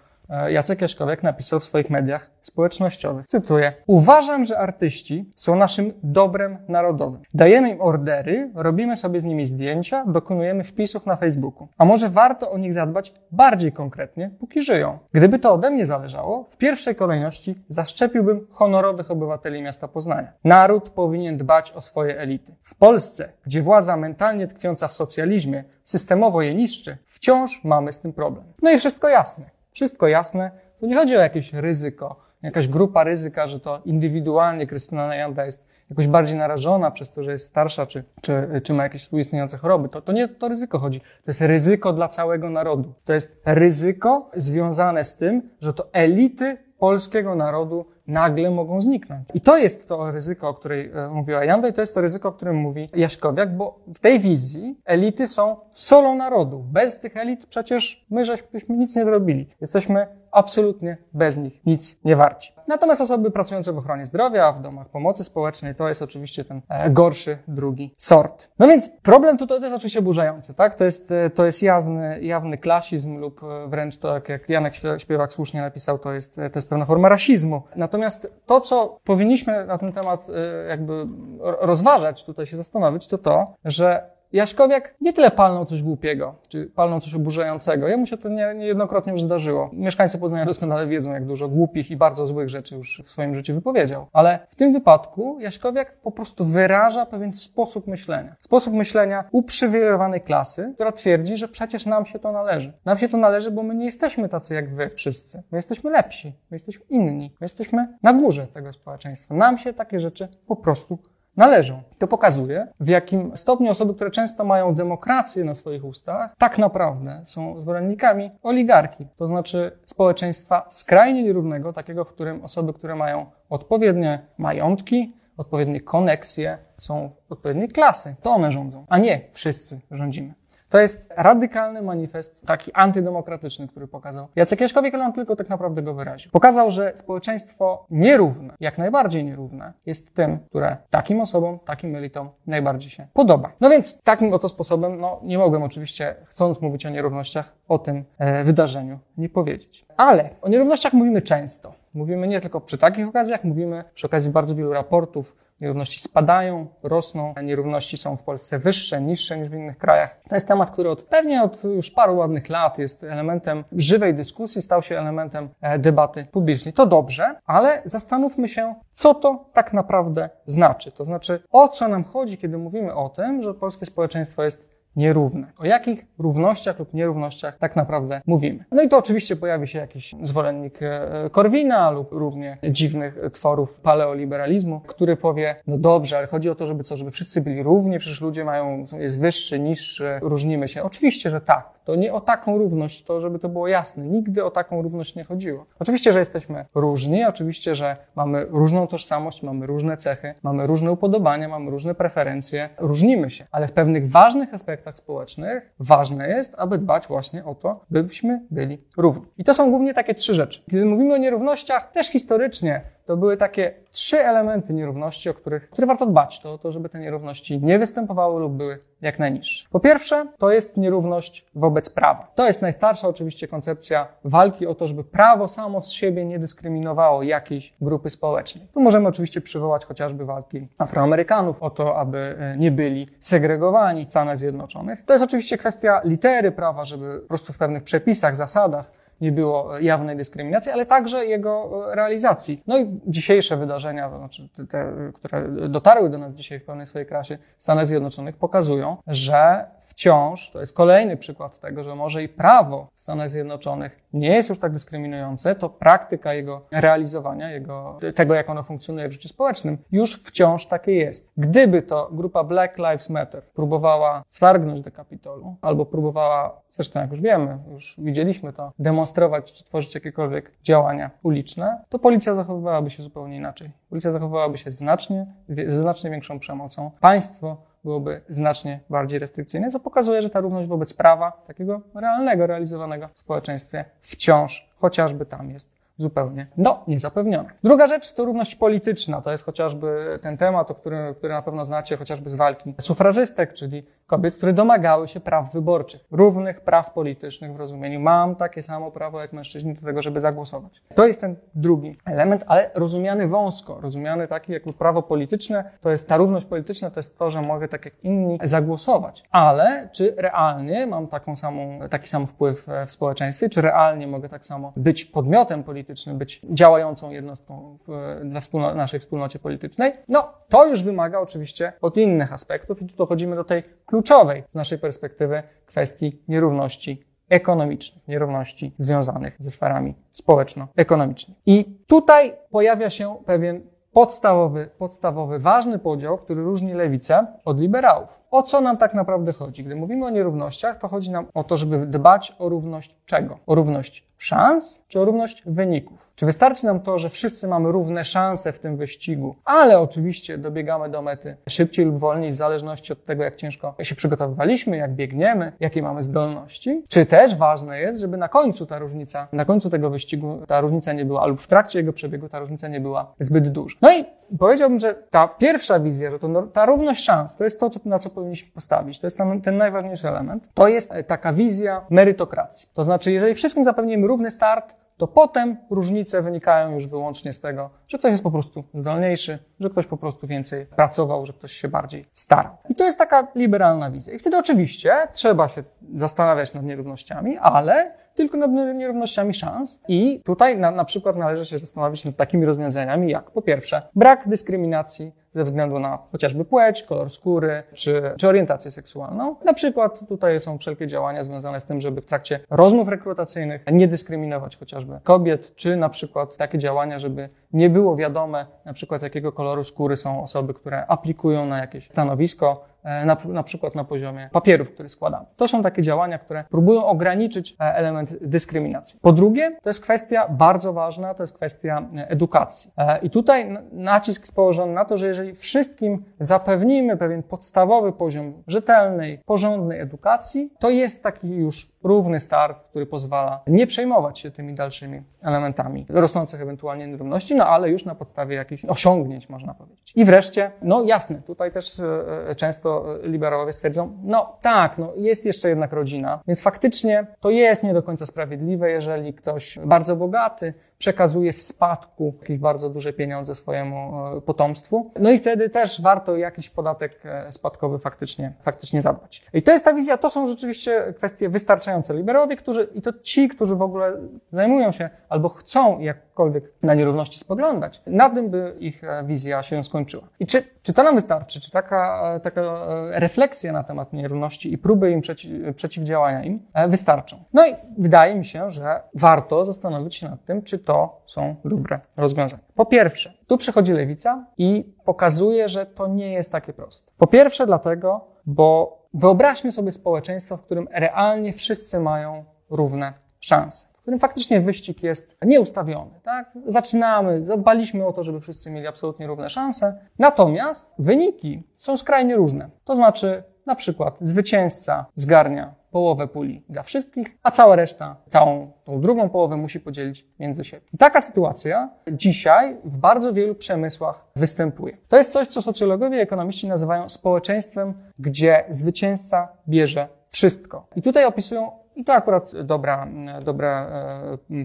Jacek 0.48 0.82
Jaśkowiak 0.82 1.22
napisał 1.22 1.60
w 1.60 1.64
swoich 1.64 1.90
mediach 1.90 2.30
społecznościowych. 2.40 3.26
Cytuję. 3.26 3.72
Uważam, 3.86 4.44
że 4.44 4.58
artyści 4.58 5.30
są 5.36 5.56
naszym 5.56 5.92
dobrem 6.02 6.58
narodowym. 6.68 7.22
Dajemy 7.34 7.70
im 7.70 7.80
ordery, 7.80 8.50
robimy 8.54 8.96
sobie 8.96 9.20
z 9.20 9.24
nimi 9.24 9.46
zdjęcia, 9.46 10.04
dokonujemy 10.06 10.64
wpisów 10.64 11.06
na 11.06 11.16
Facebooku. 11.16 11.68
A 11.78 11.84
może 11.84 12.08
warto 12.08 12.50
o 12.50 12.58
nich 12.58 12.74
zadbać 12.74 13.14
bardziej 13.30 13.72
konkretnie, 13.72 14.30
póki 14.40 14.62
żyją. 14.62 14.98
Gdyby 15.12 15.38
to 15.38 15.52
ode 15.52 15.70
mnie 15.70 15.86
zależało, 15.86 16.46
w 16.50 16.56
pierwszej 16.56 16.94
kolejności 16.94 17.54
zaszczepiłbym 17.68 18.46
honorowych 18.50 19.10
obywateli 19.10 19.62
miasta 19.62 19.88
Poznania. 19.88 20.32
Naród 20.44 20.90
powinien 20.90 21.36
dbać 21.36 21.72
o 21.72 21.80
swoje 21.80 22.18
elity. 22.18 22.54
W 22.62 22.74
Polsce, 22.74 23.28
gdzie 23.46 23.62
władza 23.62 23.96
mentalnie 23.96 24.46
tkwiąca 24.46 24.88
w 24.88 24.92
socjalizmie 24.92 25.64
systemowo 25.84 26.42
je 26.42 26.54
niszczy, 26.54 26.96
wciąż 27.06 27.64
mamy 27.64 27.92
z 27.92 28.00
tym 28.00 28.12
problem. 28.12 28.44
No 28.62 28.70
i 28.70 28.78
wszystko 28.78 29.08
jasne. 29.08 29.57
Wszystko 29.78 30.08
jasne. 30.08 30.50
Tu 30.80 30.86
nie 30.86 30.96
chodzi 30.96 31.16
o 31.16 31.20
jakieś 31.20 31.52
ryzyko, 31.52 32.20
jakaś 32.42 32.68
grupa 32.68 33.04
ryzyka, 33.04 33.46
że 33.46 33.60
to 33.60 33.82
indywidualnie 33.84 34.66
Krystyna 34.66 35.06
Najanda 35.06 35.44
jest 35.44 35.68
jakoś 35.90 36.06
bardziej 36.06 36.38
narażona 36.38 36.90
przez 36.90 37.12
to, 37.12 37.22
że 37.22 37.32
jest 37.32 37.46
starsza, 37.46 37.86
czy, 37.86 38.04
czy, 38.20 38.60
czy 38.62 38.74
ma 38.74 38.82
jakieś 38.82 39.02
współistniejące 39.02 39.58
choroby. 39.58 39.88
To, 39.88 40.02
to 40.02 40.12
nie 40.12 40.28
to 40.28 40.48
ryzyko 40.48 40.78
chodzi. 40.78 41.00
To 41.00 41.30
jest 41.30 41.40
ryzyko 41.40 41.92
dla 41.92 42.08
całego 42.08 42.50
narodu. 42.50 42.94
To 43.04 43.12
jest 43.12 43.42
ryzyko 43.44 44.30
związane 44.34 45.04
z 45.04 45.16
tym, 45.16 45.50
że 45.60 45.74
to 45.74 45.88
elity 45.92 46.56
polskiego 46.78 47.34
narodu 47.34 47.86
nagle 48.08 48.50
mogą 48.50 48.80
zniknąć. 48.80 49.28
I 49.34 49.40
to 49.40 49.58
jest 49.58 49.88
to 49.88 50.10
ryzyko, 50.10 50.48
o 50.48 50.54
której 50.54 50.90
e, 50.94 51.08
mówiła 51.08 51.44
Janda 51.44 51.68
i 51.68 51.72
to 51.72 51.80
jest 51.80 51.94
to 51.94 52.00
ryzyko, 52.00 52.28
o 52.28 52.32
którym 52.32 52.56
mówi 52.56 52.88
Jaśkowiak, 52.94 53.56
bo 53.56 53.78
w 53.94 53.98
tej 53.98 54.20
wizji 54.20 54.80
elity 54.84 55.28
są 55.28 55.56
solą 55.74 56.14
narodu. 56.14 56.64
Bez 56.72 57.00
tych 57.00 57.16
elit 57.16 57.46
przecież 57.46 58.06
my 58.10 58.24
żeśmy 58.24 58.76
nic 58.76 58.96
nie 58.96 59.04
zrobili. 59.04 59.48
Jesteśmy 59.60 60.06
absolutnie 60.32 60.96
bez 61.12 61.36
nich 61.36 61.66
nic 61.66 62.00
nie 62.04 62.16
warci. 62.16 62.52
Natomiast 62.68 63.00
osoby 63.00 63.30
pracujące 63.30 63.72
w 63.72 63.78
ochronie 63.78 64.06
zdrowia, 64.06 64.52
w 64.52 64.62
domach 64.62 64.88
pomocy 64.88 65.24
społecznej, 65.24 65.74
to 65.74 65.88
jest 65.88 66.02
oczywiście 66.02 66.44
ten 66.44 66.60
e, 66.68 66.90
gorszy, 66.90 67.38
drugi 67.48 67.92
sort. 67.98 68.48
No 68.58 68.68
więc 68.68 68.90
problem 69.02 69.38
tutaj 69.38 69.58
to 69.58 69.64
jest 69.64 69.76
oczywiście 69.76 70.02
burzający, 70.02 70.54
tak? 70.54 70.74
To 70.74 70.84
jest, 70.84 71.10
e, 71.10 71.30
to 71.30 71.46
jest 71.46 71.62
jawny, 71.62 72.22
jawny 72.22 72.58
klasizm 72.58 73.16
lub 73.16 73.40
wręcz 73.68 73.96
tak 73.96 74.28
jak 74.28 74.48
Janek 74.48 74.74
Śpiewak 74.98 75.32
słusznie 75.32 75.60
napisał, 75.60 75.98
to 75.98 76.12
jest, 76.12 76.36
to 76.36 76.42
jest 76.54 76.68
pewna 76.68 76.86
forma 76.86 77.08
rasizmu. 77.08 77.62
Natomiast 77.76 77.97
to, 78.46 78.60
co 78.60 78.98
powinniśmy 79.04 79.66
na 79.66 79.78
ten 79.78 79.92
temat 79.92 80.26
jakby 80.68 81.06
rozważać, 81.40 82.24
tutaj 82.24 82.46
się 82.46 82.56
zastanowić, 82.56 83.06
to 83.06 83.18
to, 83.18 83.44
że 83.64 84.17
Jaśkowiak 84.32 84.94
nie 85.00 85.12
tyle 85.12 85.30
palnął 85.30 85.64
coś 85.64 85.82
głupiego, 85.82 86.34
czy 86.48 86.66
palnął 86.66 87.00
coś 87.00 87.14
oburzającego. 87.14 87.88
Jemu 87.88 88.06
się 88.06 88.16
to 88.16 88.28
nie, 88.28 88.54
niejednokrotnie 88.56 89.12
już 89.12 89.22
zdarzyło. 89.22 89.70
Mieszkańcy 89.72 90.18
Poznania 90.18 90.46
doskonale 90.46 90.86
wiedzą, 90.86 91.12
jak 91.12 91.26
dużo 91.26 91.48
głupich 91.48 91.90
i 91.90 91.96
bardzo 91.96 92.26
złych 92.26 92.48
rzeczy 92.48 92.76
już 92.76 93.02
w 93.04 93.10
swoim 93.10 93.34
życiu 93.34 93.54
wypowiedział. 93.54 94.06
Ale 94.12 94.38
w 94.48 94.54
tym 94.54 94.72
wypadku 94.72 95.40
Jaśkowiak 95.40 96.00
po 96.00 96.12
prostu 96.12 96.44
wyraża 96.44 97.06
pewien 97.06 97.32
sposób 97.32 97.86
myślenia. 97.86 98.36
Sposób 98.40 98.74
myślenia 98.74 99.24
uprzywilejowanej 99.32 100.20
klasy, 100.20 100.72
która 100.74 100.92
twierdzi, 100.92 101.36
że 101.36 101.48
przecież 101.48 101.86
nam 101.86 102.06
się 102.06 102.18
to 102.18 102.32
należy. 102.32 102.72
Nam 102.84 102.98
się 102.98 103.08
to 103.08 103.16
należy, 103.16 103.50
bo 103.50 103.62
my 103.62 103.74
nie 103.74 103.84
jesteśmy 103.84 104.28
tacy 104.28 104.54
jak 104.54 104.74
wy 104.74 104.88
wszyscy. 104.88 105.42
My 105.50 105.58
jesteśmy 105.58 105.90
lepsi. 105.90 106.28
My 106.28 106.54
jesteśmy 106.54 106.84
inni. 106.88 107.30
My 107.40 107.44
jesteśmy 107.44 107.98
na 108.02 108.12
górze 108.12 108.46
tego 108.46 108.72
społeczeństwa. 108.72 109.34
Nam 109.34 109.58
się 109.58 109.72
takie 109.72 110.00
rzeczy 110.00 110.28
po 110.46 110.56
prostu 110.56 110.98
należą. 111.38 111.82
To 111.98 112.06
pokazuje, 112.06 112.66
w 112.80 112.88
jakim 112.88 113.36
stopniu 113.36 113.70
osoby, 113.70 113.94
które 113.94 114.10
często 114.10 114.44
mają 114.44 114.74
demokrację 114.74 115.44
na 115.44 115.54
swoich 115.54 115.84
ustach, 115.84 116.34
tak 116.38 116.58
naprawdę 116.58 117.20
są 117.24 117.60
zwolennikami 117.60 118.30
oligarki, 118.42 119.06
to 119.16 119.26
znaczy 119.26 119.78
społeczeństwa 119.84 120.66
skrajnie 120.68 121.22
nierównego, 121.22 121.72
takiego, 121.72 122.04
w 122.04 122.12
którym 122.12 122.44
osoby, 122.44 122.72
które 122.72 122.96
mają 122.96 123.26
odpowiednie 123.50 124.26
majątki, 124.38 125.12
odpowiednie 125.36 125.80
koneksje, 125.80 126.58
są 126.78 127.10
odpowiedniej 127.28 127.68
klasy, 127.68 128.16
to 128.22 128.30
one 128.30 128.50
rządzą, 128.50 128.84
a 128.88 128.98
nie 128.98 129.20
wszyscy 129.32 129.80
rządzimy. 129.90 130.34
To 130.68 130.78
jest 130.80 131.12
radykalny 131.16 131.82
manifest, 131.82 132.46
taki 132.46 132.72
antydemokratyczny, 132.72 133.68
który 133.68 133.88
pokazał 133.88 134.28
Jacek 134.36 134.60
Jaśkowiak, 134.60 134.94
ale 134.94 135.04
on 135.04 135.12
tylko 135.12 135.36
tak 135.36 135.48
naprawdę 135.48 135.82
go 135.82 135.94
wyraził. 135.94 136.30
Pokazał, 136.30 136.70
że 136.70 136.92
społeczeństwo 136.94 137.86
nierówne, 137.90 138.54
jak 138.60 138.78
najbardziej 138.78 139.24
nierówne, 139.24 139.72
jest 139.86 140.14
tym, 140.14 140.38
które 140.48 140.76
takim 140.90 141.20
osobom, 141.20 141.58
takim 141.58 141.96
elitom 141.96 142.28
najbardziej 142.46 142.90
się 142.90 143.06
podoba. 143.12 143.52
No 143.60 143.70
więc 143.70 144.02
takim 144.02 144.32
oto 144.32 144.48
sposobem, 144.48 145.00
no 145.00 145.20
nie 145.22 145.38
mogłem 145.38 145.62
oczywiście, 145.62 146.14
chcąc 146.24 146.60
mówić 146.60 146.86
o 146.86 146.90
nierównościach, 146.90 147.54
o 147.68 147.78
tym 147.78 148.04
e, 148.18 148.44
wydarzeniu 148.44 148.98
nie 149.16 149.28
powiedzieć. 149.28 149.86
Ale 149.96 150.30
o 150.42 150.48
nierównościach 150.48 150.92
mówimy 150.92 151.22
często. 151.22 151.72
Mówimy 151.94 152.28
nie 152.28 152.40
tylko 152.40 152.60
przy 152.60 152.78
takich 152.78 153.08
okazjach, 153.08 153.44
mówimy 153.44 153.84
przy 153.94 154.06
okazji 154.06 154.30
bardzo 154.30 154.54
wielu 154.54 154.72
raportów. 154.72 155.36
Nierówności 155.60 156.00
spadają, 156.00 156.66
rosną, 156.82 157.34
nierówności 157.42 157.96
są 157.96 158.16
w 158.16 158.22
Polsce 158.22 158.58
wyższe, 158.58 159.02
niższe 159.02 159.38
niż 159.38 159.48
w 159.48 159.54
innych 159.54 159.78
krajach. 159.78 160.20
To 160.28 160.34
jest 160.34 160.48
temat, 160.48 160.70
który 160.70 160.90
od, 160.90 161.02
pewnie 161.02 161.42
od 161.42 161.64
już 161.64 161.90
paru 161.90 162.16
ładnych 162.16 162.48
lat 162.48 162.78
jest 162.78 163.04
elementem 163.04 163.64
żywej 163.72 164.14
dyskusji, 164.14 164.62
stał 164.62 164.82
się 164.82 164.98
elementem 164.98 165.48
e, 165.60 165.78
debaty 165.78 166.26
publicznej. 166.32 166.74
To 166.74 166.86
dobrze, 166.86 167.34
ale 167.46 167.82
zastanówmy 167.84 168.48
się, 168.48 168.74
co 168.90 169.14
to 169.14 169.50
tak 169.52 169.72
naprawdę 169.72 170.30
znaczy. 170.46 170.92
To 170.92 171.04
znaczy, 171.04 171.42
o 171.50 171.68
co 171.68 171.88
nam 171.88 172.04
chodzi, 172.04 172.38
kiedy 172.38 172.58
mówimy 172.58 172.94
o 172.94 173.08
tym, 173.08 173.42
że 173.42 173.54
polskie 173.54 173.86
społeczeństwo 173.86 174.44
jest 174.44 174.77
nierówne. 174.96 175.52
O 175.60 175.66
jakich 175.66 176.06
równościach 176.18 176.78
lub 176.78 176.94
nierównościach 176.94 177.58
tak 177.58 177.76
naprawdę 177.76 178.20
mówimy? 178.26 178.64
No 178.72 178.82
i 178.82 178.88
to 178.88 178.98
oczywiście 178.98 179.36
pojawi 179.36 179.66
się 179.66 179.78
jakiś 179.78 180.14
zwolennik 180.22 180.82
e, 180.82 181.30
Korwina 181.32 181.90
lub 181.90 182.12
równie 182.12 182.58
dziwnych 182.70 183.18
tworów 183.32 183.80
paleoliberalizmu, 183.80 184.80
który 184.80 185.16
powie, 185.16 185.56
no 185.66 185.78
dobrze, 185.78 186.18
ale 186.18 186.26
chodzi 186.26 186.50
o 186.50 186.54
to, 186.54 186.66
żeby 186.66 186.84
co, 186.84 186.96
żeby 186.96 187.10
wszyscy 187.10 187.40
byli 187.40 187.62
równi, 187.62 187.98
przecież 187.98 188.20
ludzie 188.20 188.44
mają, 188.44 188.84
jest 188.98 189.20
wyższy, 189.20 189.60
niższy, 189.60 190.18
różnimy 190.22 190.68
się. 190.68 190.82
Oczywiście, 190.82 191.30
że 191.30 191.40
tak. 191.40 191.78
To 191.84 191.94
nie 191.94 192.12
o 192.12 192.20
taką 192.20 192.58
równość, 192.58 193.04
to 193.04 193.20
żeby 193.20 193.38
to 193.38 193.48
było 193.48 193.68
jasne. 193.68 194.04
Nigdy 194.04 194.44
o 194.44 194.50
taką 194.50 194.82
równość 194.82 195.14
nie 195.14 195.24
chodziło. 195.24 195.66
Oczywiście, 195.78 196.12
że 196.12 196.18
jesteśmy 196.18 196.64
różni, 196.74 197.24
oczywiście, 197.24 197.74
że 197.74 197.96
mamy 198.14 198.46
różną 198.50 198.86
tożsamość, 198.86 199.42
mamy 199.42 199.66
różne 199.66 199.96
cechy, 199.96 200.34
mamy 200.42 200.66
różne 200.66 200.92
upodobania, 200.92 201.48
mamy 201.48 201.70
różne 201.70 201.94
preferencje, 201.94 202.68
różnimy 202.78 203.30
się, 203.30 203.44
ale 203.50 203.68
w 203.68 203.72
pewnych 203.72 204.10
ważnych 204.10 204.54
aspektach 204.54 204.77
społecznych 204.94 205.72
ważne 205.78 206.28
jest, 206.28 206.54
aby 206.58 206.78
dbać 206.78 207.06
właśnie 207.06 207.44
o 207.44 207.54
to, 207.54 207.84
byśmy 207.90 208.46
byli 208.50 208.78
równi. 208.96 209.24
I 209.38 209.44
to 209.44 209.54
są 209.54 209.70
głównie 209.70 209.94
takie 209.94 210.14
trzy 210.14 210.34
rzeczy. 210.34 210.62
Kiedy 210.70 210.84
mówimy 210.84 211.14
o 211.14 211.16
nierównościach, 211.16 211.92
też 211.92 212.08
historycznie 212.08 212.80
to 213.08 213.16
były 213.16 213.36
takie 213.36 213.74
trzy 213.90 214.18
elementy 214.18 214.72
nierówności, 214.72 215.30
o 215.30 215.34
których, 215.34 215.70
które 215.70 215.86
warto 215.86 216.06
dbać. 216.06 216.40
To, 216.40 216.58
to, 216.58 216.72
żeby 216.72 216.88
te 216.88 216.98
nierówności 216.98 217.60
nie 217.62 217.78
występowały 217.78 218.40
lub 218.40 218.52
były 218.52 218.78
jak 219.02 219.18
najniższe. 219.18 219.68
Po 219.70 219.80
pierwsze, 219.80 220.26
to 220.38 220.50
jest 220.50 220.76
nierówność 220.76 221.46
wobec 221.54 221.90
prawa. 221.90 222.32
To 222.34 222.46
jest 222.46 222.62
najstarsza 222.62 223.08
oczywiście 223.08 223.48
koncepcja 223.48 224.08
walki 224.24 224.66
o 224.66 224.74
to, 224.74 224.86
żeby 224.86 225.04
prawo 225.04 225.48
samo 225.48 225.82
z 225.82 225.90
siebie 225.90 226.24
nie 226.24 226.38
dyskryminowało 226.38 227.22
jakiejś 227.22 227.74
grupy 227.80 228.10
społecznej. 228.10 228.68
Tu 228.74 228.80
możemy 228.80 229.08
oczywiście 229.08 229.40
przywołać 229.40 229.84
chociażby 229.84 230.24
walki 230.24 230.68
Afroamerykanów 230.78 231.62
o 231.62 231.70
to, 231.70 231.96
aby 231.96 232.18
e, 232.18 232.56
nie 232.56 232.70
byli 232.70 233.08
segregowani 233.18 234.06
w 234.06 234.10
Stanach 234.10 234.38
Zjednoczonych. 234.38 235.04
To 235.04 235.12
jest 235.12 235.24
oczywiście 235.24 235.58
kwestia 235.58 236.00
litery 236.04 236.52
prawa, 236.52 236.84
żeby 236.84 237.20
po 237.20 237.28
prostu 237.28 237.52
w 237.52 237.58
pewnych 237.58 237.82
przepisach, 237.82 238.36
zasadach 238.36 238.97
nie 239.20 239.32
było 239.32 239.78
jawnej 239.78 240.16
dyskryminacji, 240.16 240.72
ale 240.72 240.86
także 240.86 241.26
jego 241.26 241.84
realizacji. 241.94 242.62
No 242.66 242.78
i 242.78 243.00
dzisiejsze 243.06 243.56
wydarzenia, 243.56 244.18
znaczy 244.18 244.48
te, 244.68 244.92
które 245.14 245.48
dotarły 245.68 246.10
do 246.10 246.18
nas 246.18 246.34
dzisiaj 246.34 246.60
w 246.60 246.64
pełnej 246.64 246.86
swojej 246.86 247.06
krasie 247.06 247.38
w 247.56 247.62
Stanach 247.62 247.86
Zjednoczonych, 247.86 248.36
pokazują, 248.36 248.96
że 249.06 249.66
wciąż, 249.80 250.50
to 250.50 250.60
jest 250.60 250.76
kolejny 250.76 251.16
przykład 251.16 251.60
tego, 251.60 251.84
że 251.84 251.94
może 251.94 252.22
i 252.22 252.28
prawo 252.28 252.88
w 252.94 253.00
Stanach 253.00 253.30
Zjednoczonych 253.30 254.07
nie 254.12 254.28
jest 254.28 254.48
już 254.48 254.58
tak 254.58 254.72
dyskryminujące, 254.72 255.54
to 255.54 255.68
praktyka 255.68 256.34
jego 256.34 256.62
realizowania, 256.72 257.50
jego, 257.50 257.98
tego 258.14 258.34
jak 258.34 258.50
ono 258.50 258.62
funkcjonuje 258.62 259.08
w 259.08 259.12
życiu 259.12 259.28
społecznym, 259.28 259.78
już 259.92 260.22
wciąż 260.22 260.66
takie 260.66 260.92
jest. 260.92 261.32
Gdyby 261.36 261.82
to 261.82 262.08
grupa 262.12 262.44
Black 262.44 262.78
Lives 262.78 263.10
Matter 263.10 263.42
próbowała 263.42 264.22
wtargnąć 264.28 264.80
do 264.80 264.90
Kapitolu, 264.90 265.56
albo 265.60 265.86
próbowała, 265.86 266.60
zresztą 266.70 267.00
jak 267.00 267.10
już 267.10 267.20
wiemy, 267.20 267.58
już 267.70 267.94
widzieliśmy 267.98 268.52
to, 268.52 268.72
demonstrować 268.78 269.52
czy 269.52 269.64
tworzyć 269.64 269.94
jakiekolwiek 269.94 270.52
działania 270.62 271.10
uliczne, 271.22 271.84
to 271.88 271.98
policja 271.98 272.34
zachowywałaby 272.34 272.90
się 272.90 273.02
zupełnie 273.02 273.36
inaczej. 273.36 273.70
Policja 273.90 274.10
zachowywałaby 274.10 274.58
się 274.58 274.70
znacznie, 274.70 275.26
znacznie 275.66 276.10
większą 276.10 276.38
przemocą. 276.38 276.90
Państwo 277.00 277.56
byłoby 277.88 278.20
znacznie 278.28 278.80
bardziej 278.90 279.18
restrykcyjne, 279.18 279.70
co 279.70 279.80
pokazuje, 279.80 280.22
że 280.22 280.30
ta 280.30 280.40
równość 280.40 280.68
wobec 280.68 280.94
prawa, 280.94 281.32
takiego 281.46 281.80
realnego, 281.94 282.46
realizowanego 282.46 283.08
w 283.08 283.18
społeczeństwie, 283.18 283.84
wciąż 284.00 284.70
chociażby 284.76 285.26
tam 285.26 285.50
jest 285.50 285.77
zupełnie 285.98 286.46
no, 286.56 286.84
niezapewnione. 286.86 287.50
Druga 287.64 287.86
rzecz 287.86 288.14
to 288.14 288.24
równość 288.24 288.54
polityczna. 288.54 289.20
To 289.20 289.30
jest 289.30 289.44
chociażby 289.44 290.18
ten 290.22 290.36
temat, 290.36 290.70
o 290.70 290.74
którym, 290.74 291.14
który 291.14 291.34
na 291.34 291.42
pewno 291.42 291.64
znacie 291.64 291.96
chociażby 291.96 292.30
z 292.30 292.34
walki 292.34 292.74
sufrażystek, 292.80 293.52
czyli 293.52 293.86
kobiet, 294.06 294.36
które 294.36 294.52
domagały 294.52 295.08
się 295.08 295.20
praw 295.20 295.52
wyborczych, 295.52 296.00
równych 296.10 296.60
praw 296.60 296.92
politycznych 296.92 297.52
w 297.52 297.56
rozumieniu 297.56 298.00
mam 298.00 298.36
takie 298.36 298.62
samo 298.62 298.90
prawo 298.90 299.20
jak 299.20 299.32
mężczyźni 299.32 299.74
do 299.74 299.80
tego, 299.80 300.02
żeby 300.02 300.20
zagłosować. 300.20 300.82
To 300.94 301.06
jest 301.06 301.20
ten 301.20 301.36
drugi 301.54 301.96
element, 302.04 302.44
ale 302.46 302.70
rozumiany 302.74 303.28
wąsko, 303.28 303.80
rozumiany 303.80 304.26
taki 304.26 304.52
jak 304.52 304.62
prawo 304.78 305.02
polityczne, 305.02 305.70
to 305.80 305.90
jest 305.90 306.08
ta 306.08 306.16
równość 306.16 306.46
polityczna, 306.46 306.90
to 306.90 306.98
jest 306.98 307.18
to, 307.18 307.30
że 307.30 307.42
mogę 307.42 307.68
tak 307.68 307.84
jak 307.84 308.04
inni 308.04 308.38
zagłosować. 308.42 309.24
Ale 309.30 309.88
czy 309.92 310.14
realnie 310.16 310.86
mam 310.86 311.06
taką 311.06 311.36
samą, 311.36 311.78
taki 311.90 312.08
sam 312.08 312.26
wpływ 312.26 312.66
w 312.86 312.90
społeczeństwie, 312.90 313.48
czy 313.48 313.60
realnie 313.60 314.06
mogę 314.06 314.28
tak 314.28 314.44
samo 314.44 314.72
być 314.76 315.04
podmiotem 315.04 315.64
politycznym, 315.64 315.87
być 316.14 316.40
działającą 316.50 317.10
jednostką 317.10 317.76
w, 317.86 318.20
dla 318.24 318.40
wspólno, 318.40 318.74
naszej 318.74 319.00
wspólnocie 319.00 319.38
politycznej? 319.38 319.92
No, 320.08 320.32
to 320.48 320.66
już 320.66 320.82
wymaga 320.82 321.18
oczywiście 321.18 321.72
od 321.80 321.96
innych 321.96 322.32
aspektów 322.32 322.82
i 322.82 322.86
tu 322.86 322.96
dochodzimy 322.96 323.36
do 323.36 323.44
tej 323.44 323.62
kluczowej 323.86 324.44
z 324.48 324.54
naszej 324.54 324.78
perspektywy 324.78 325.42
kwestii 325.66 326.22
nierówności 326.28 327.04
ekonomicznych, 327.28 328.08
nierówności 328.08 328.74
związanych 328.78 329.36
ze 329.38 329.50
sferami 329.50 329.94
społeczno-ekonomicznymi. 330.10 331.40
I 331.46 331.78
tutaj 331.86 332.34
pojawia 332.50 332.90
się 332.90 333.16
pewien 333.26 333.62
podstawowy, 333.92 334.70
podstawowy, 334.78 335.38
ważny 335.38 335.78
podział, 335.78 336.18
który 336.18 336.42
różni 336.42 336.72
lewicę 336.74 337.26
od 337.44 337.60
liberałów. 337.60 338.22
O 338.30 338.42
co 338.42 338.60
nam 338.60 338.76
tak 338.76 338.94
naprawdę 338.94 339.32
chodzi? 339.32 339.64
Gdy 339.64 339.76
mówimy 339.76 340.06
o 340.06 340.10
nierównościach, 340.10 340.78
to 340.78 340.88
chodzi 340.88 341.10
nam 341.10 341.26
o 341.34 341.44
to, 341.44 341.56
żeby 341.56 341.86
dbać 341.86 342.36
o 342.38 342.48
równość 342.48 342.98
czego? 343.06 343.38
O 343.46 343.54
równość 343.54 344.08
szans 344.18 344.84
czy 344.88 345.00
o 345.00 345.04
równość 345.04 345.42
wyników? 345.46 346.10
Czy 346.14 346.26
wystarczy 346.26 346.66
nam 346.66 346.80
to, 346.80 346.98
że 346.98 347.08
wszyscy 347.08 347.48
mamy 347.48 347.72
równe 347.72 348.04
szanse 348.04 348.52
w 348.52 348.58
tym 348.58 348.76
wyścigu, 348.76 349.36
ale 349.44 349.80
oczywiście 349.80 350.38
dobiegamy 350.38 350.88
do 350.88 351.02
mety 351.02 351.36
szybciej 351.48 351.86
lub 351.86 351.98
wolniej, 351.98 352.32
w 352.32 352.34
zależności 352.34 352.92
od 352.92 353.04
tego, 353.04 353.24
jak 353.24 353.36
ciężko 353.36 353.74
się 353.82 353.94
przygotowywaliśmy, 353.94 354.76
jak 354.76 354.94
biegniemy, 354.94 355.52
jakie 355.60 355.82
mamy 355.82 356.02
zdolności? 356.02 356.82
Czy 356.88 357.06
też 357.06 357.36
ważne 357.36 357.80
jest, 357.80 358.00
żeby 358.00 358.16
na 358.16 358.28
końcu 358.28 358.66
ta 358.66 358.78
różnica, 358.78 359.28
na 359.32 359.44
końcu 359.44 359.70
tego 359.70 359.90
wyścigu 359.90 360.42
ta 360.46 360.60
różnica 360.60 360.92
nie 360.92 361.04
była, 361.04 361.26
lub 361.26 361.40
w 361.40 361.46
trakcie 361.46 361.78
jego 361.78 361.92
przebiegu 361.92 362.28
ta 362.28 362.38
różnica 362.38 362.68
nie 362.68 362.80
była 362.80 363.14
zbyt 363.18 363.48
duża? 363.48 363.76
No 363.82 363.92
i 363.92 364.04
powiedziałbym, 364.38 364.78
że 364.78 364.94
ta 364.94 365.28
pierwsza 365.28 365.80
wizja, 365.80 366.10
że 366.10 366.18
to, 366.18 366.42
ta 366.42 366.66
równość 366.66 367.04
szans, 367.04 367.36
to 367.36 367.44
jest 367.44 367.60
to, 367.60 367.70
na 367.84 367.98
co 367.98 368.10
powinniśmy 368.10 368.52
postawić. 368.52 368.98
To 368.98 369.06
jest 369.06 369.16
ten, 369.16 369.40
ten 369.40 369.56
najważniejszy 369.56 370.08
element. 370.08 370.48
To 370.54 370.68
jest 370.68 370.92
taka 371.06 371.32
wizja 371.32 371.86
merytokracji. 371.90 372.68
To 372.74 372.84
znaczy, 372.84 373.12
jeżeli 373.12 373.34
wszystkim 373.34 373.64
zapewnimy 373.64 374.06
równy 374.06 374.30
start, 374.30 374.74
to 374.98 375.06
potem 375.06 375.56
różnice 375.70 376.22
wynikają 376.22 376.74
już 376.74 376.86
wyłącznie 376.86 377.32
z 377.32 377.40
tego, 377.40 377.70
że 377.88 377.98
ktoś 377.98 378.10
jest 378.10 378.22
po 378.22 378.30
prostu 378.30 378.64
zdolniejszy, 378.74 379.38
że 379.60 379.70
ktoś 379.70 379.86
po 379.86 379.96
prostu 379.96 380.26
więcej 380.26 380.66
pracował, 380.66 381.26
że 381.26 381.32
ktoś 381.32 381.52
się 381.52 381.68
bardziej 381.68 382.06
starał. 382.12 382.56
I 382.68 382.74
to 382.74 382.84
jest 382.84 382.98
taka 382.98 383.28
liberalna 383.34 383.90
wizja. 383.90 384.14
I 384.14 384.18
wtedy 384.18 384.38
oczywiście 384.38 384.92
trzeba 385.12 385.48
się 385.48 385.64
zastanawiać 385.94 386.54
nad 386.54 386.64
nierównościami, 386.64 387.38
ale 387.38 387.94
tylko 388.14 388.36
nad 388.36 388.50
nierównościami 388.50 389.34
szans. 389.34 389.82
I 389.88 390.20
tutaj 390.24 390.58
na, 390.58 390.70
na 390.70 390.84
przykład 390.84 391.16
należy 391.16 391.44
się 391.44 391.58
zastanowić 391.58 392.04
nad 392.04 392.16
takimi 392.16 392.46
rozwiązaniami 392.46 393.10
jak 393.10 393.30
po 393.30 393.42
pierwsze 393.42 393.82
brak 393.94 394.28
dyskryminacji 394.28 395.12
ze 395.38 395.44
względu 395.44 395.78
na 395.78 395.98
chociażby 396.12 396.44
płeć, 396.44 396.82
kolor 396.82 397.10
skóry 397.10 397.62
czy, 397.74 398.02
czy 398.18 398.28
orientację 398.28 398.70
seksualną. 398.70 399.36
Na 399.44 399.54
przykład 399.54 400.08
tutaj 400.08 400.40
są 400.40 400.58
wszelkie 400.58 400.86
działania 400.86 401.24
związane 401.24 401.60
z 401.60 401.64
tym, 401.64 401.80
żeby 401.80 402.00
w 402.00 402.06
trakcie 402.06 402.40
rozmów 402.50 402.88
rekrutacyjnych 402.88 403.64
nie 403.72 403.88
dyskryminować 403.88 404.56
chociażby 404.56 405.00
kobiet, 405.02 405.54
czy 405.54 405.76
na 405.76 405.88
przykład 405.88 406.36
takie 406.36 406.58
działania, 406.58 406.98
żeby 406.98 407.28
nie 407.52 407.70
było 407.70 407.96
wiadome 407.96 408.46
na 408.64 408.72
przykład 408.72 409.02
jakiego 409.02 409.32
koloru 409.32 409.64
skóry 409.64 409.96
są 409.96 410.22
osoby, 410.22 410.54
które 410.54 410.86
aplikują 410.86 411.46
na 411.46 411.58
jakieś 411.58 411.84
stanowisko 411.84 412.64
na, 413.04 413.16
na 413.24 413.42
przykład 413.42 413.74
na 413.74 413.84
poziomie 413.84 414.28
papierów, 414.32 414.70
które 414.70 414.88
składamy. 414.88 415.26
To 415.36 415.48
są 415.48 415.62
takie 415.62 415.82
działania, 415.82 416.18
które 416.18 416.44
próbują 416.50 416.86
ograniczyć 416.86 417.56
e, 417.60 417.74
element 417.74 418.16
dyskryminacji. 418.20 418.98
Po 419.02 419.12
drugie, 419.12 419.56
to 419.62 419.70
jest 419.70 419.82
kwestia 419.82 420.28
bardzo 420.28 420.72
ważna, 420.72 421.14
to 421.14 421.22
jest 421.22 421.36
kwestia 421.36 421.88
edukacji. 421.96 422.70
I 423.02 423.10
tutaj 423.10 423.58
nacisk 423.72 424.34
położony 424.34 424.72
na 424.72 424.84
to, 424.84 424.96
że 424.96 425.06
jeżeli 425.06 425.34
wszystkim 425.34 426.04
zapewnimy 426.20 426.96
pewien 426.96 427.22
podstawowy 427.22 427.92
poziom 427.92 428.42
rzetelnej, 428.46 429.20
porządnej 429.24 429.80
edukacji, 429.80 430.50
to 430.58 430.70
jest 430.70 431.02
taki 431.02 431.28
już 431.28 431.68
równy 431.82 432.20
start, 432.20 432.58
który 432.70 432.86
pozwala 432.86 433.42
nie 433.46 433.66
przejmować 433.66 434.18
się 434.18 434.30
tymi 434.30 434.54
dalszymi 434.54 435.02
elementami 435.22 435.86
rosnących 435.88 436.40
ewentualnie 436.40 436.86
nierówności, 436.86 437.34
no 437.34 437.46
ale 437.46 437.70
już 437.70 437.84
na 437.84 437.94
podstawie 437.94 438.36
jakichś 438.36 438.64
osiągnięć, 438.64 439.28
można 439.28 439.54
powiedzieć. 439.54 439.92
I 439.96 440.04
wreszcie, 440.04 440.52
no 440.62 440.82
jasne, 440.82 441.22
tutaj 441.22 441.52
też 441.52 441.80
e, 441.80 442.34
często 442.34 442.84
liberałowie 443.02 443.52
stwierdzą, 443.52 443.98
no 444.02 444.36
tak, 444.42 444.78
no 444.78 444.92
jest 444.96 445.26
jeszcze 445.26 445.48
jednak 445.48 445.72
rodzina, 445.72 446.20
więc 446.26 446.42
faktycznie 446.42 447.06
to 447.20 447.30
jest 447.30 447.62
nie 447.62 447.74
do 447.74 447.82
końca 447.82 448.06
sprawiedliwe, 448.06 448.70
jeżeli 448.70 449.14
ktoś 449.14 449.58
bardzo 449.64 449.96
bogaty 449.96 450.54
przekazuje 450.78 451.32
w 451.32 451.42
spadku 451.42 452.14
jakieś 452.20 452.38
bardzo 452.38 452.70
duże 452.70 452.92
pieniądze 452.92 453.34
swojemu 453.34 454.06
e, 454.06 454.20
potomstwu. 454.20 454.90
No 455.00 455.10
i 455.10 455.18
wtedy 455.18 455.50
też 455.50 455.82
warto 455.82 456.16
jakiś 456.16 456.50
podatek 456.50 457.00
e, 457.04 457.32
spadkowy 457.32 457.78
faktycznie, 457.78 458.32
faktycznie 458.40 458.82
zadbać. 458.82 459.24
I 459.32 459.42
to 459.42 459.52
jest 459.52 459.64
ta 459.64 459.74
wizja, 459.74 459.96
to 459.96 460.10
są 460.10 460.28
rzeczywiście 460.28 460.94
kwestie 460.96 461.28
wystarczające. 461.28 461.94
Liberałowie, 461.94 462.36
którzy, 462.36 462.68
i 462.74 462.82
to 462.82 462.92
ci, 463.02 463.28
którzy 463.28 463.56
w 463.56 463.62
ogóle 463.62 463.92
zajmują 464.30 464.72
się 464.72 464.90
albo 465.08 465.28
chcą 465.28 465.80
jakkolwiek 465.80 466.52
na 466.62 466.74
nierówności 466.74 467.18
spoglądać, 467.18 467.82
na 467.86 468.10
tym 468.10 468.30
by 468.30 468.56
ich 468.58 468.84
e, 468.84 469.04
wizja 469.04 469.42
się 469.42 469.64
skończyła. 469.64 470.08
I 470.20 470.26
czy, 470.26 470.44
czy 470.62 470.72
to 470.72 470.82
nam 470.82 470.94
wystarczy? 470.94 471.40
Czy 471.40 471.50
taka, 471.50 472.20
taka 472.22 472.66
refleksja 472.90 473.52
na 473.52 473.64
temat 473.64 473.92
nierówności 473.92 474.52
i 474.52 474.58
próby 474.58 474.90
im 474.90 475.00
przeciw, 475.00 475.30
przeciwdziałania 475.56 476.24
im 476.24 476.40
wystarczą? 476.68 477.24
No 477.34 477.46
i 477.46 477.54
wydaje 477.78 478.14
mi 478.14 478.24
się, 478.24 478.50
że 478.50 478.82
warto 478.94 479.44
zastanowić 479.44 479.94
się 479.94 480.08
nad 480.08 480.24
tym, 480.24 480.42
czy 480.42 480.58
to 480.68 481.02
są 481.06 481.36
dobre 481.44 481.80
rozwiązania. 481.96 482.42
Po 482.54 482.66
pierwsze, 482.66 483.14
tu 483.26 483.36
przychodzi 483.36 483.72
lewica 483.72 484.26
i 484.38 484.74
pokazuje, 484.84 485.48
że 485.48 485.66
to 485.66 485.86
nie 485.86 486.12
jest 486.12 486.32
takie 486.32 486.52
proste. 486.52 486.92
Po 486.98 487.06
pierwsze, 487.06 487.46
dlatego, 487.46 488.06
bo 488.26 488.78
wyobraźmy 488.94 489.52
sobie 489.52 489.72
społeczeństwo, 489.72 490.36
w 490.36 490.42
którym 490.42 490.68
realnie 490.72 491.32
wszyscy 491.32 491.80
mają 491.80 492.24
równe 492.50 492.92
szanse 493.20 493.66
w 493.78 493.80
którym 493.80 494.00
faktycznie 494.00 494.40
wyścig 494.40 494.82
jest 494.82 495.16
nieustawiony. 495.26 496.00
Tak? 496.02 496.32
Zaczynamy, 496.46 497.26
zadbaliśmy 497.26 497.86
o 497.86 497.92
to, 497.92 498.02
żeby 498.02 498.20
wszyscy 498.20 498.50
mieli 498.50 498.66
absolutnie 498.66 499.06
równe 499.06 499.30
szanse, 499.30 499.78
natomiast 499.98 500.74
wyniki 500.78 501.42
są 501.56 501.76
skrajnie 501.76 502.16
różne. 502.16 502.50
To 502.64 502.74
znaczy, 502.74 503.22
na 503.48 503.54
przykład 503.54 503.98
zwycięzca 504.00 504.86
zgarnia 504.94 505.54
połowę 505.70 506.08
puli 506.08 506.44
dla 506.48 506.62
wszystkich, 506.62 507.18
a 507.22 507.30
cała 507.30 507.56
reszta, 507.56 507.96
całą 508.06 508.52
tą 508.64 508.80
drugą 508.80 509.08
połowę 509.08 509.36
musi 509.36 509.60
podzielić 509.60 510.06
między 510.18 510.44
siebie. 510.44 510.66
I 510.74 510.78
taka 510.78 511.00
sytuacja 511.00 511.70
dzisiaj 511.92 512.56
w 512.64 512.78
bardzo 512.78 513.12
wielu 513.12 513.34
przemysłach 513.34 514.04
występuje. 514.16 514.76
To 514.88 514.96
jest 514.96 515.12
coś, 515.12 515.26
co 515.26 515.42
socjologowie 515.42 515.98
i 515.98 516.00
ekonomiści 516.00 516.48
nazywają 516.48 516.88
społeczeństwem, 516.88 517.74
gdzie 517.98 518.44
zwycięzca 518.50 519.28
bierze 519.48 519.88
wszystko. 520.08 520.66
I 520.76 520.82
tutaj 520.82 521.04
opisują 521.04 521.50
i 521.76 521.84
to 521.84 521.92
akurat 521.92 522.32
dobra, 522.42 522.86
dobre 523.24 523.66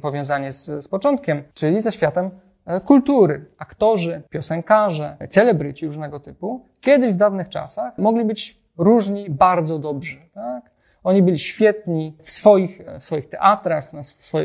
powiązanie 0.02 0.52
z, 0.52 0.66
z 0.66 0.88
początkiem, 0.88 1.44
czyli 1.54 1.82
ze 1.82 1.92
światem 1.92 2.30
e, 2.66 2.80
kultury. 2.80 3.46
Aktorzy, 3.58 4.22
piosenkarze, 4.30 5.18
celebryci 5.30 5.86
różnego 5.86 6.20
typu, 6.20 6.66
kiedyś 6.82 7.14
w 7.14 7.18
dawnych 7.18 7.50
czasach 7.50 7.98
mogli 7.98 8.26
być 8.26 8.63
różni 8.78 9.30
bardzo 9.30 9.80
dobrzy. 9.80 10.20
Tak? 10.34 10.72
Oni 11.04 11.24
byli 11.24 11.40
świetni 11.40 12.16
w 12.20 12.30
swoich, 12.30 12.82
w 13.00 13.04
swoich 13.04 13.30
teatrach, 13.30 13.92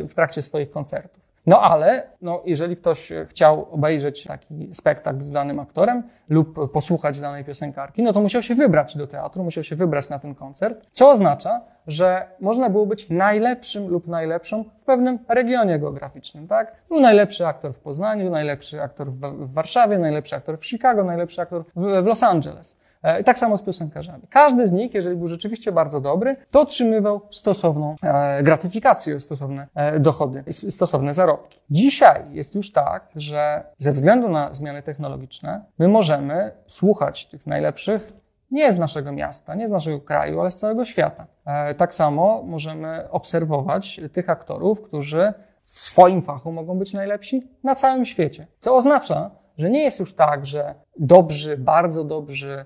w 0.09 0.15
trakcie 0.15 0.43
swoich 0.43 0.71
koncertów. 0.71 1.19
No 1.47 1.61
ale, 1.61 2.11
no, 2.23 2.43
jeżeli 2.47 2.77
ktoś 2.77 3.13
chciał 3.29 3.67
obejrzeć 3.71 4.25
taki 4.25 4.69
spektakl 4.73 5.25
z 5.25 5.31
danym 5.31 5.61
aktorem 5.61 6.03
lub 6.29 6.73
posłuchać 6.73 7.21
danej 7.21 7.45
piosenkarki, 7.45 8.03
no 8.03 8.13
to 8.13 8.21
musiał 8.21 8.43
się 8.43 8.55
wybrać 8.55 8.97
do 8.97 9.07
teatru, 9.07 9.45
musiał 9.45 9.65
się 9.65 9.77
wybrać 9.77 10.09
na 10.09 10.19
ten 10.19 10.35
koncert, 10.35 10.87
co 10.91 11.11
oznacza, 11.11 11.61
że 11.87 12.27
można 12.41 12.71
było 12.71 12.87
być 12.87 13.11
najlepszym 13.11 13.89
lub 13.89 14.07
najlepszą 14.07 14.65
w 14.65 14.85
pewnym 14.85 15.19
regionie 15.29 15.79
geograficznym, 15.79 16.49
tak? 16.49 16.73
Był 16.89 17.01
najlepszy 17.01 17.47
aktor 17.47 17.73
w 17.73 17.79
Poznaniu, 17.79 18.31
najlepszy 18.31 18.83
aktor 18.83 19.11
w 19.13 19.53
Warszawie, 19.53 19.99
najlepszy 19.99 20.37
aktor 20.37 20.59
w 20.59 20.67
Chicago, 20.67 21.05
najlepszy 21.05 21.41
aktor 21.41 21.65
w 21.77 22.07
Los 22.07 22.23
Angeles. 22.23 22.77
E, 23.03 23.21
I 23.21 23.25
tak 23.25 23.39
samo 23.39 23.59
z 23.59 23.63
piosenkarzami. 23.63 24.23
Każdy 24.31 24.67
z 24.67 24.73
nich, 24.73 24.95
jeżeli 24.95 25.17
był 25.17 25.27
rzeczywiście 25.27 25.73
bardzo 25.73 26.01
dobry, 26.01 26.37
to 26.53 26.61
otrzymywał 26.61 27.21
stosowną 27.31 27.95
e, 28.03 28.43
gratyfikację, 28.43 29.21
stosowne 29.21 29.69
e, 29.75 30.01
dochody, 30.01 30.45
stosowne 30.53 31.15
zarobki. 31.15 31.61
Dzisiaj 31.71 32.23
jest 32.31 32.55
już 32.55 32.73
tak, 32.73 33.09
że 33.17 33.63
ze 33.77 33.93
względu 33.93 34.29
na 34.29 34.55
zmiany 34.55 34.83
technologiczne, 34.83 35.65
my 35.79 35.89
możemy 35.89 36.53
słuchać 36.67 37.27
tych 37.27 37.47
najlepszych 37.47 38.13
nie 38.51 38.73
z 38.73 38.79
naszego 38.79 39.13
miasta, 39.13 39.55
nie 39.55 39.69
z 39.69 39.71
naszego 39.71 40.01
kraju, 40.01 40.41
ale 40.41 40.51
z 40.51 40.59
całego 40.59 40.85
świata. 40.85 41.27
Tak 41.77 41.95
samo 41.95 42.43
możemy 42.43 43.11
obserwować 43.11 44.01
tych 44.13 44.31
aktorów, 44.31 44.83
którzy 44.83 45.33
w 45.63 45.71
swoim 45.71 46.23
fachu 46.23 46.53
mogą 46.53 46.79
być 46.79 46.93
najlepsi 46.93 47.43
na 47.65 47.75
całym 47.75 48.07
świecie. 48.07 48.47
Co 48.59 48.77
oznacza, 48.77 49.31
że 49.59 49.71
nie 49.71 49.83
jest 49.83 50.01
już 50.01 50.15
tak, 50.15 50.47
że 50.47 50.75
dobrzy, 50.99 51.57
bardzo 51.57 52.05
dobrzy, 52.05 52.65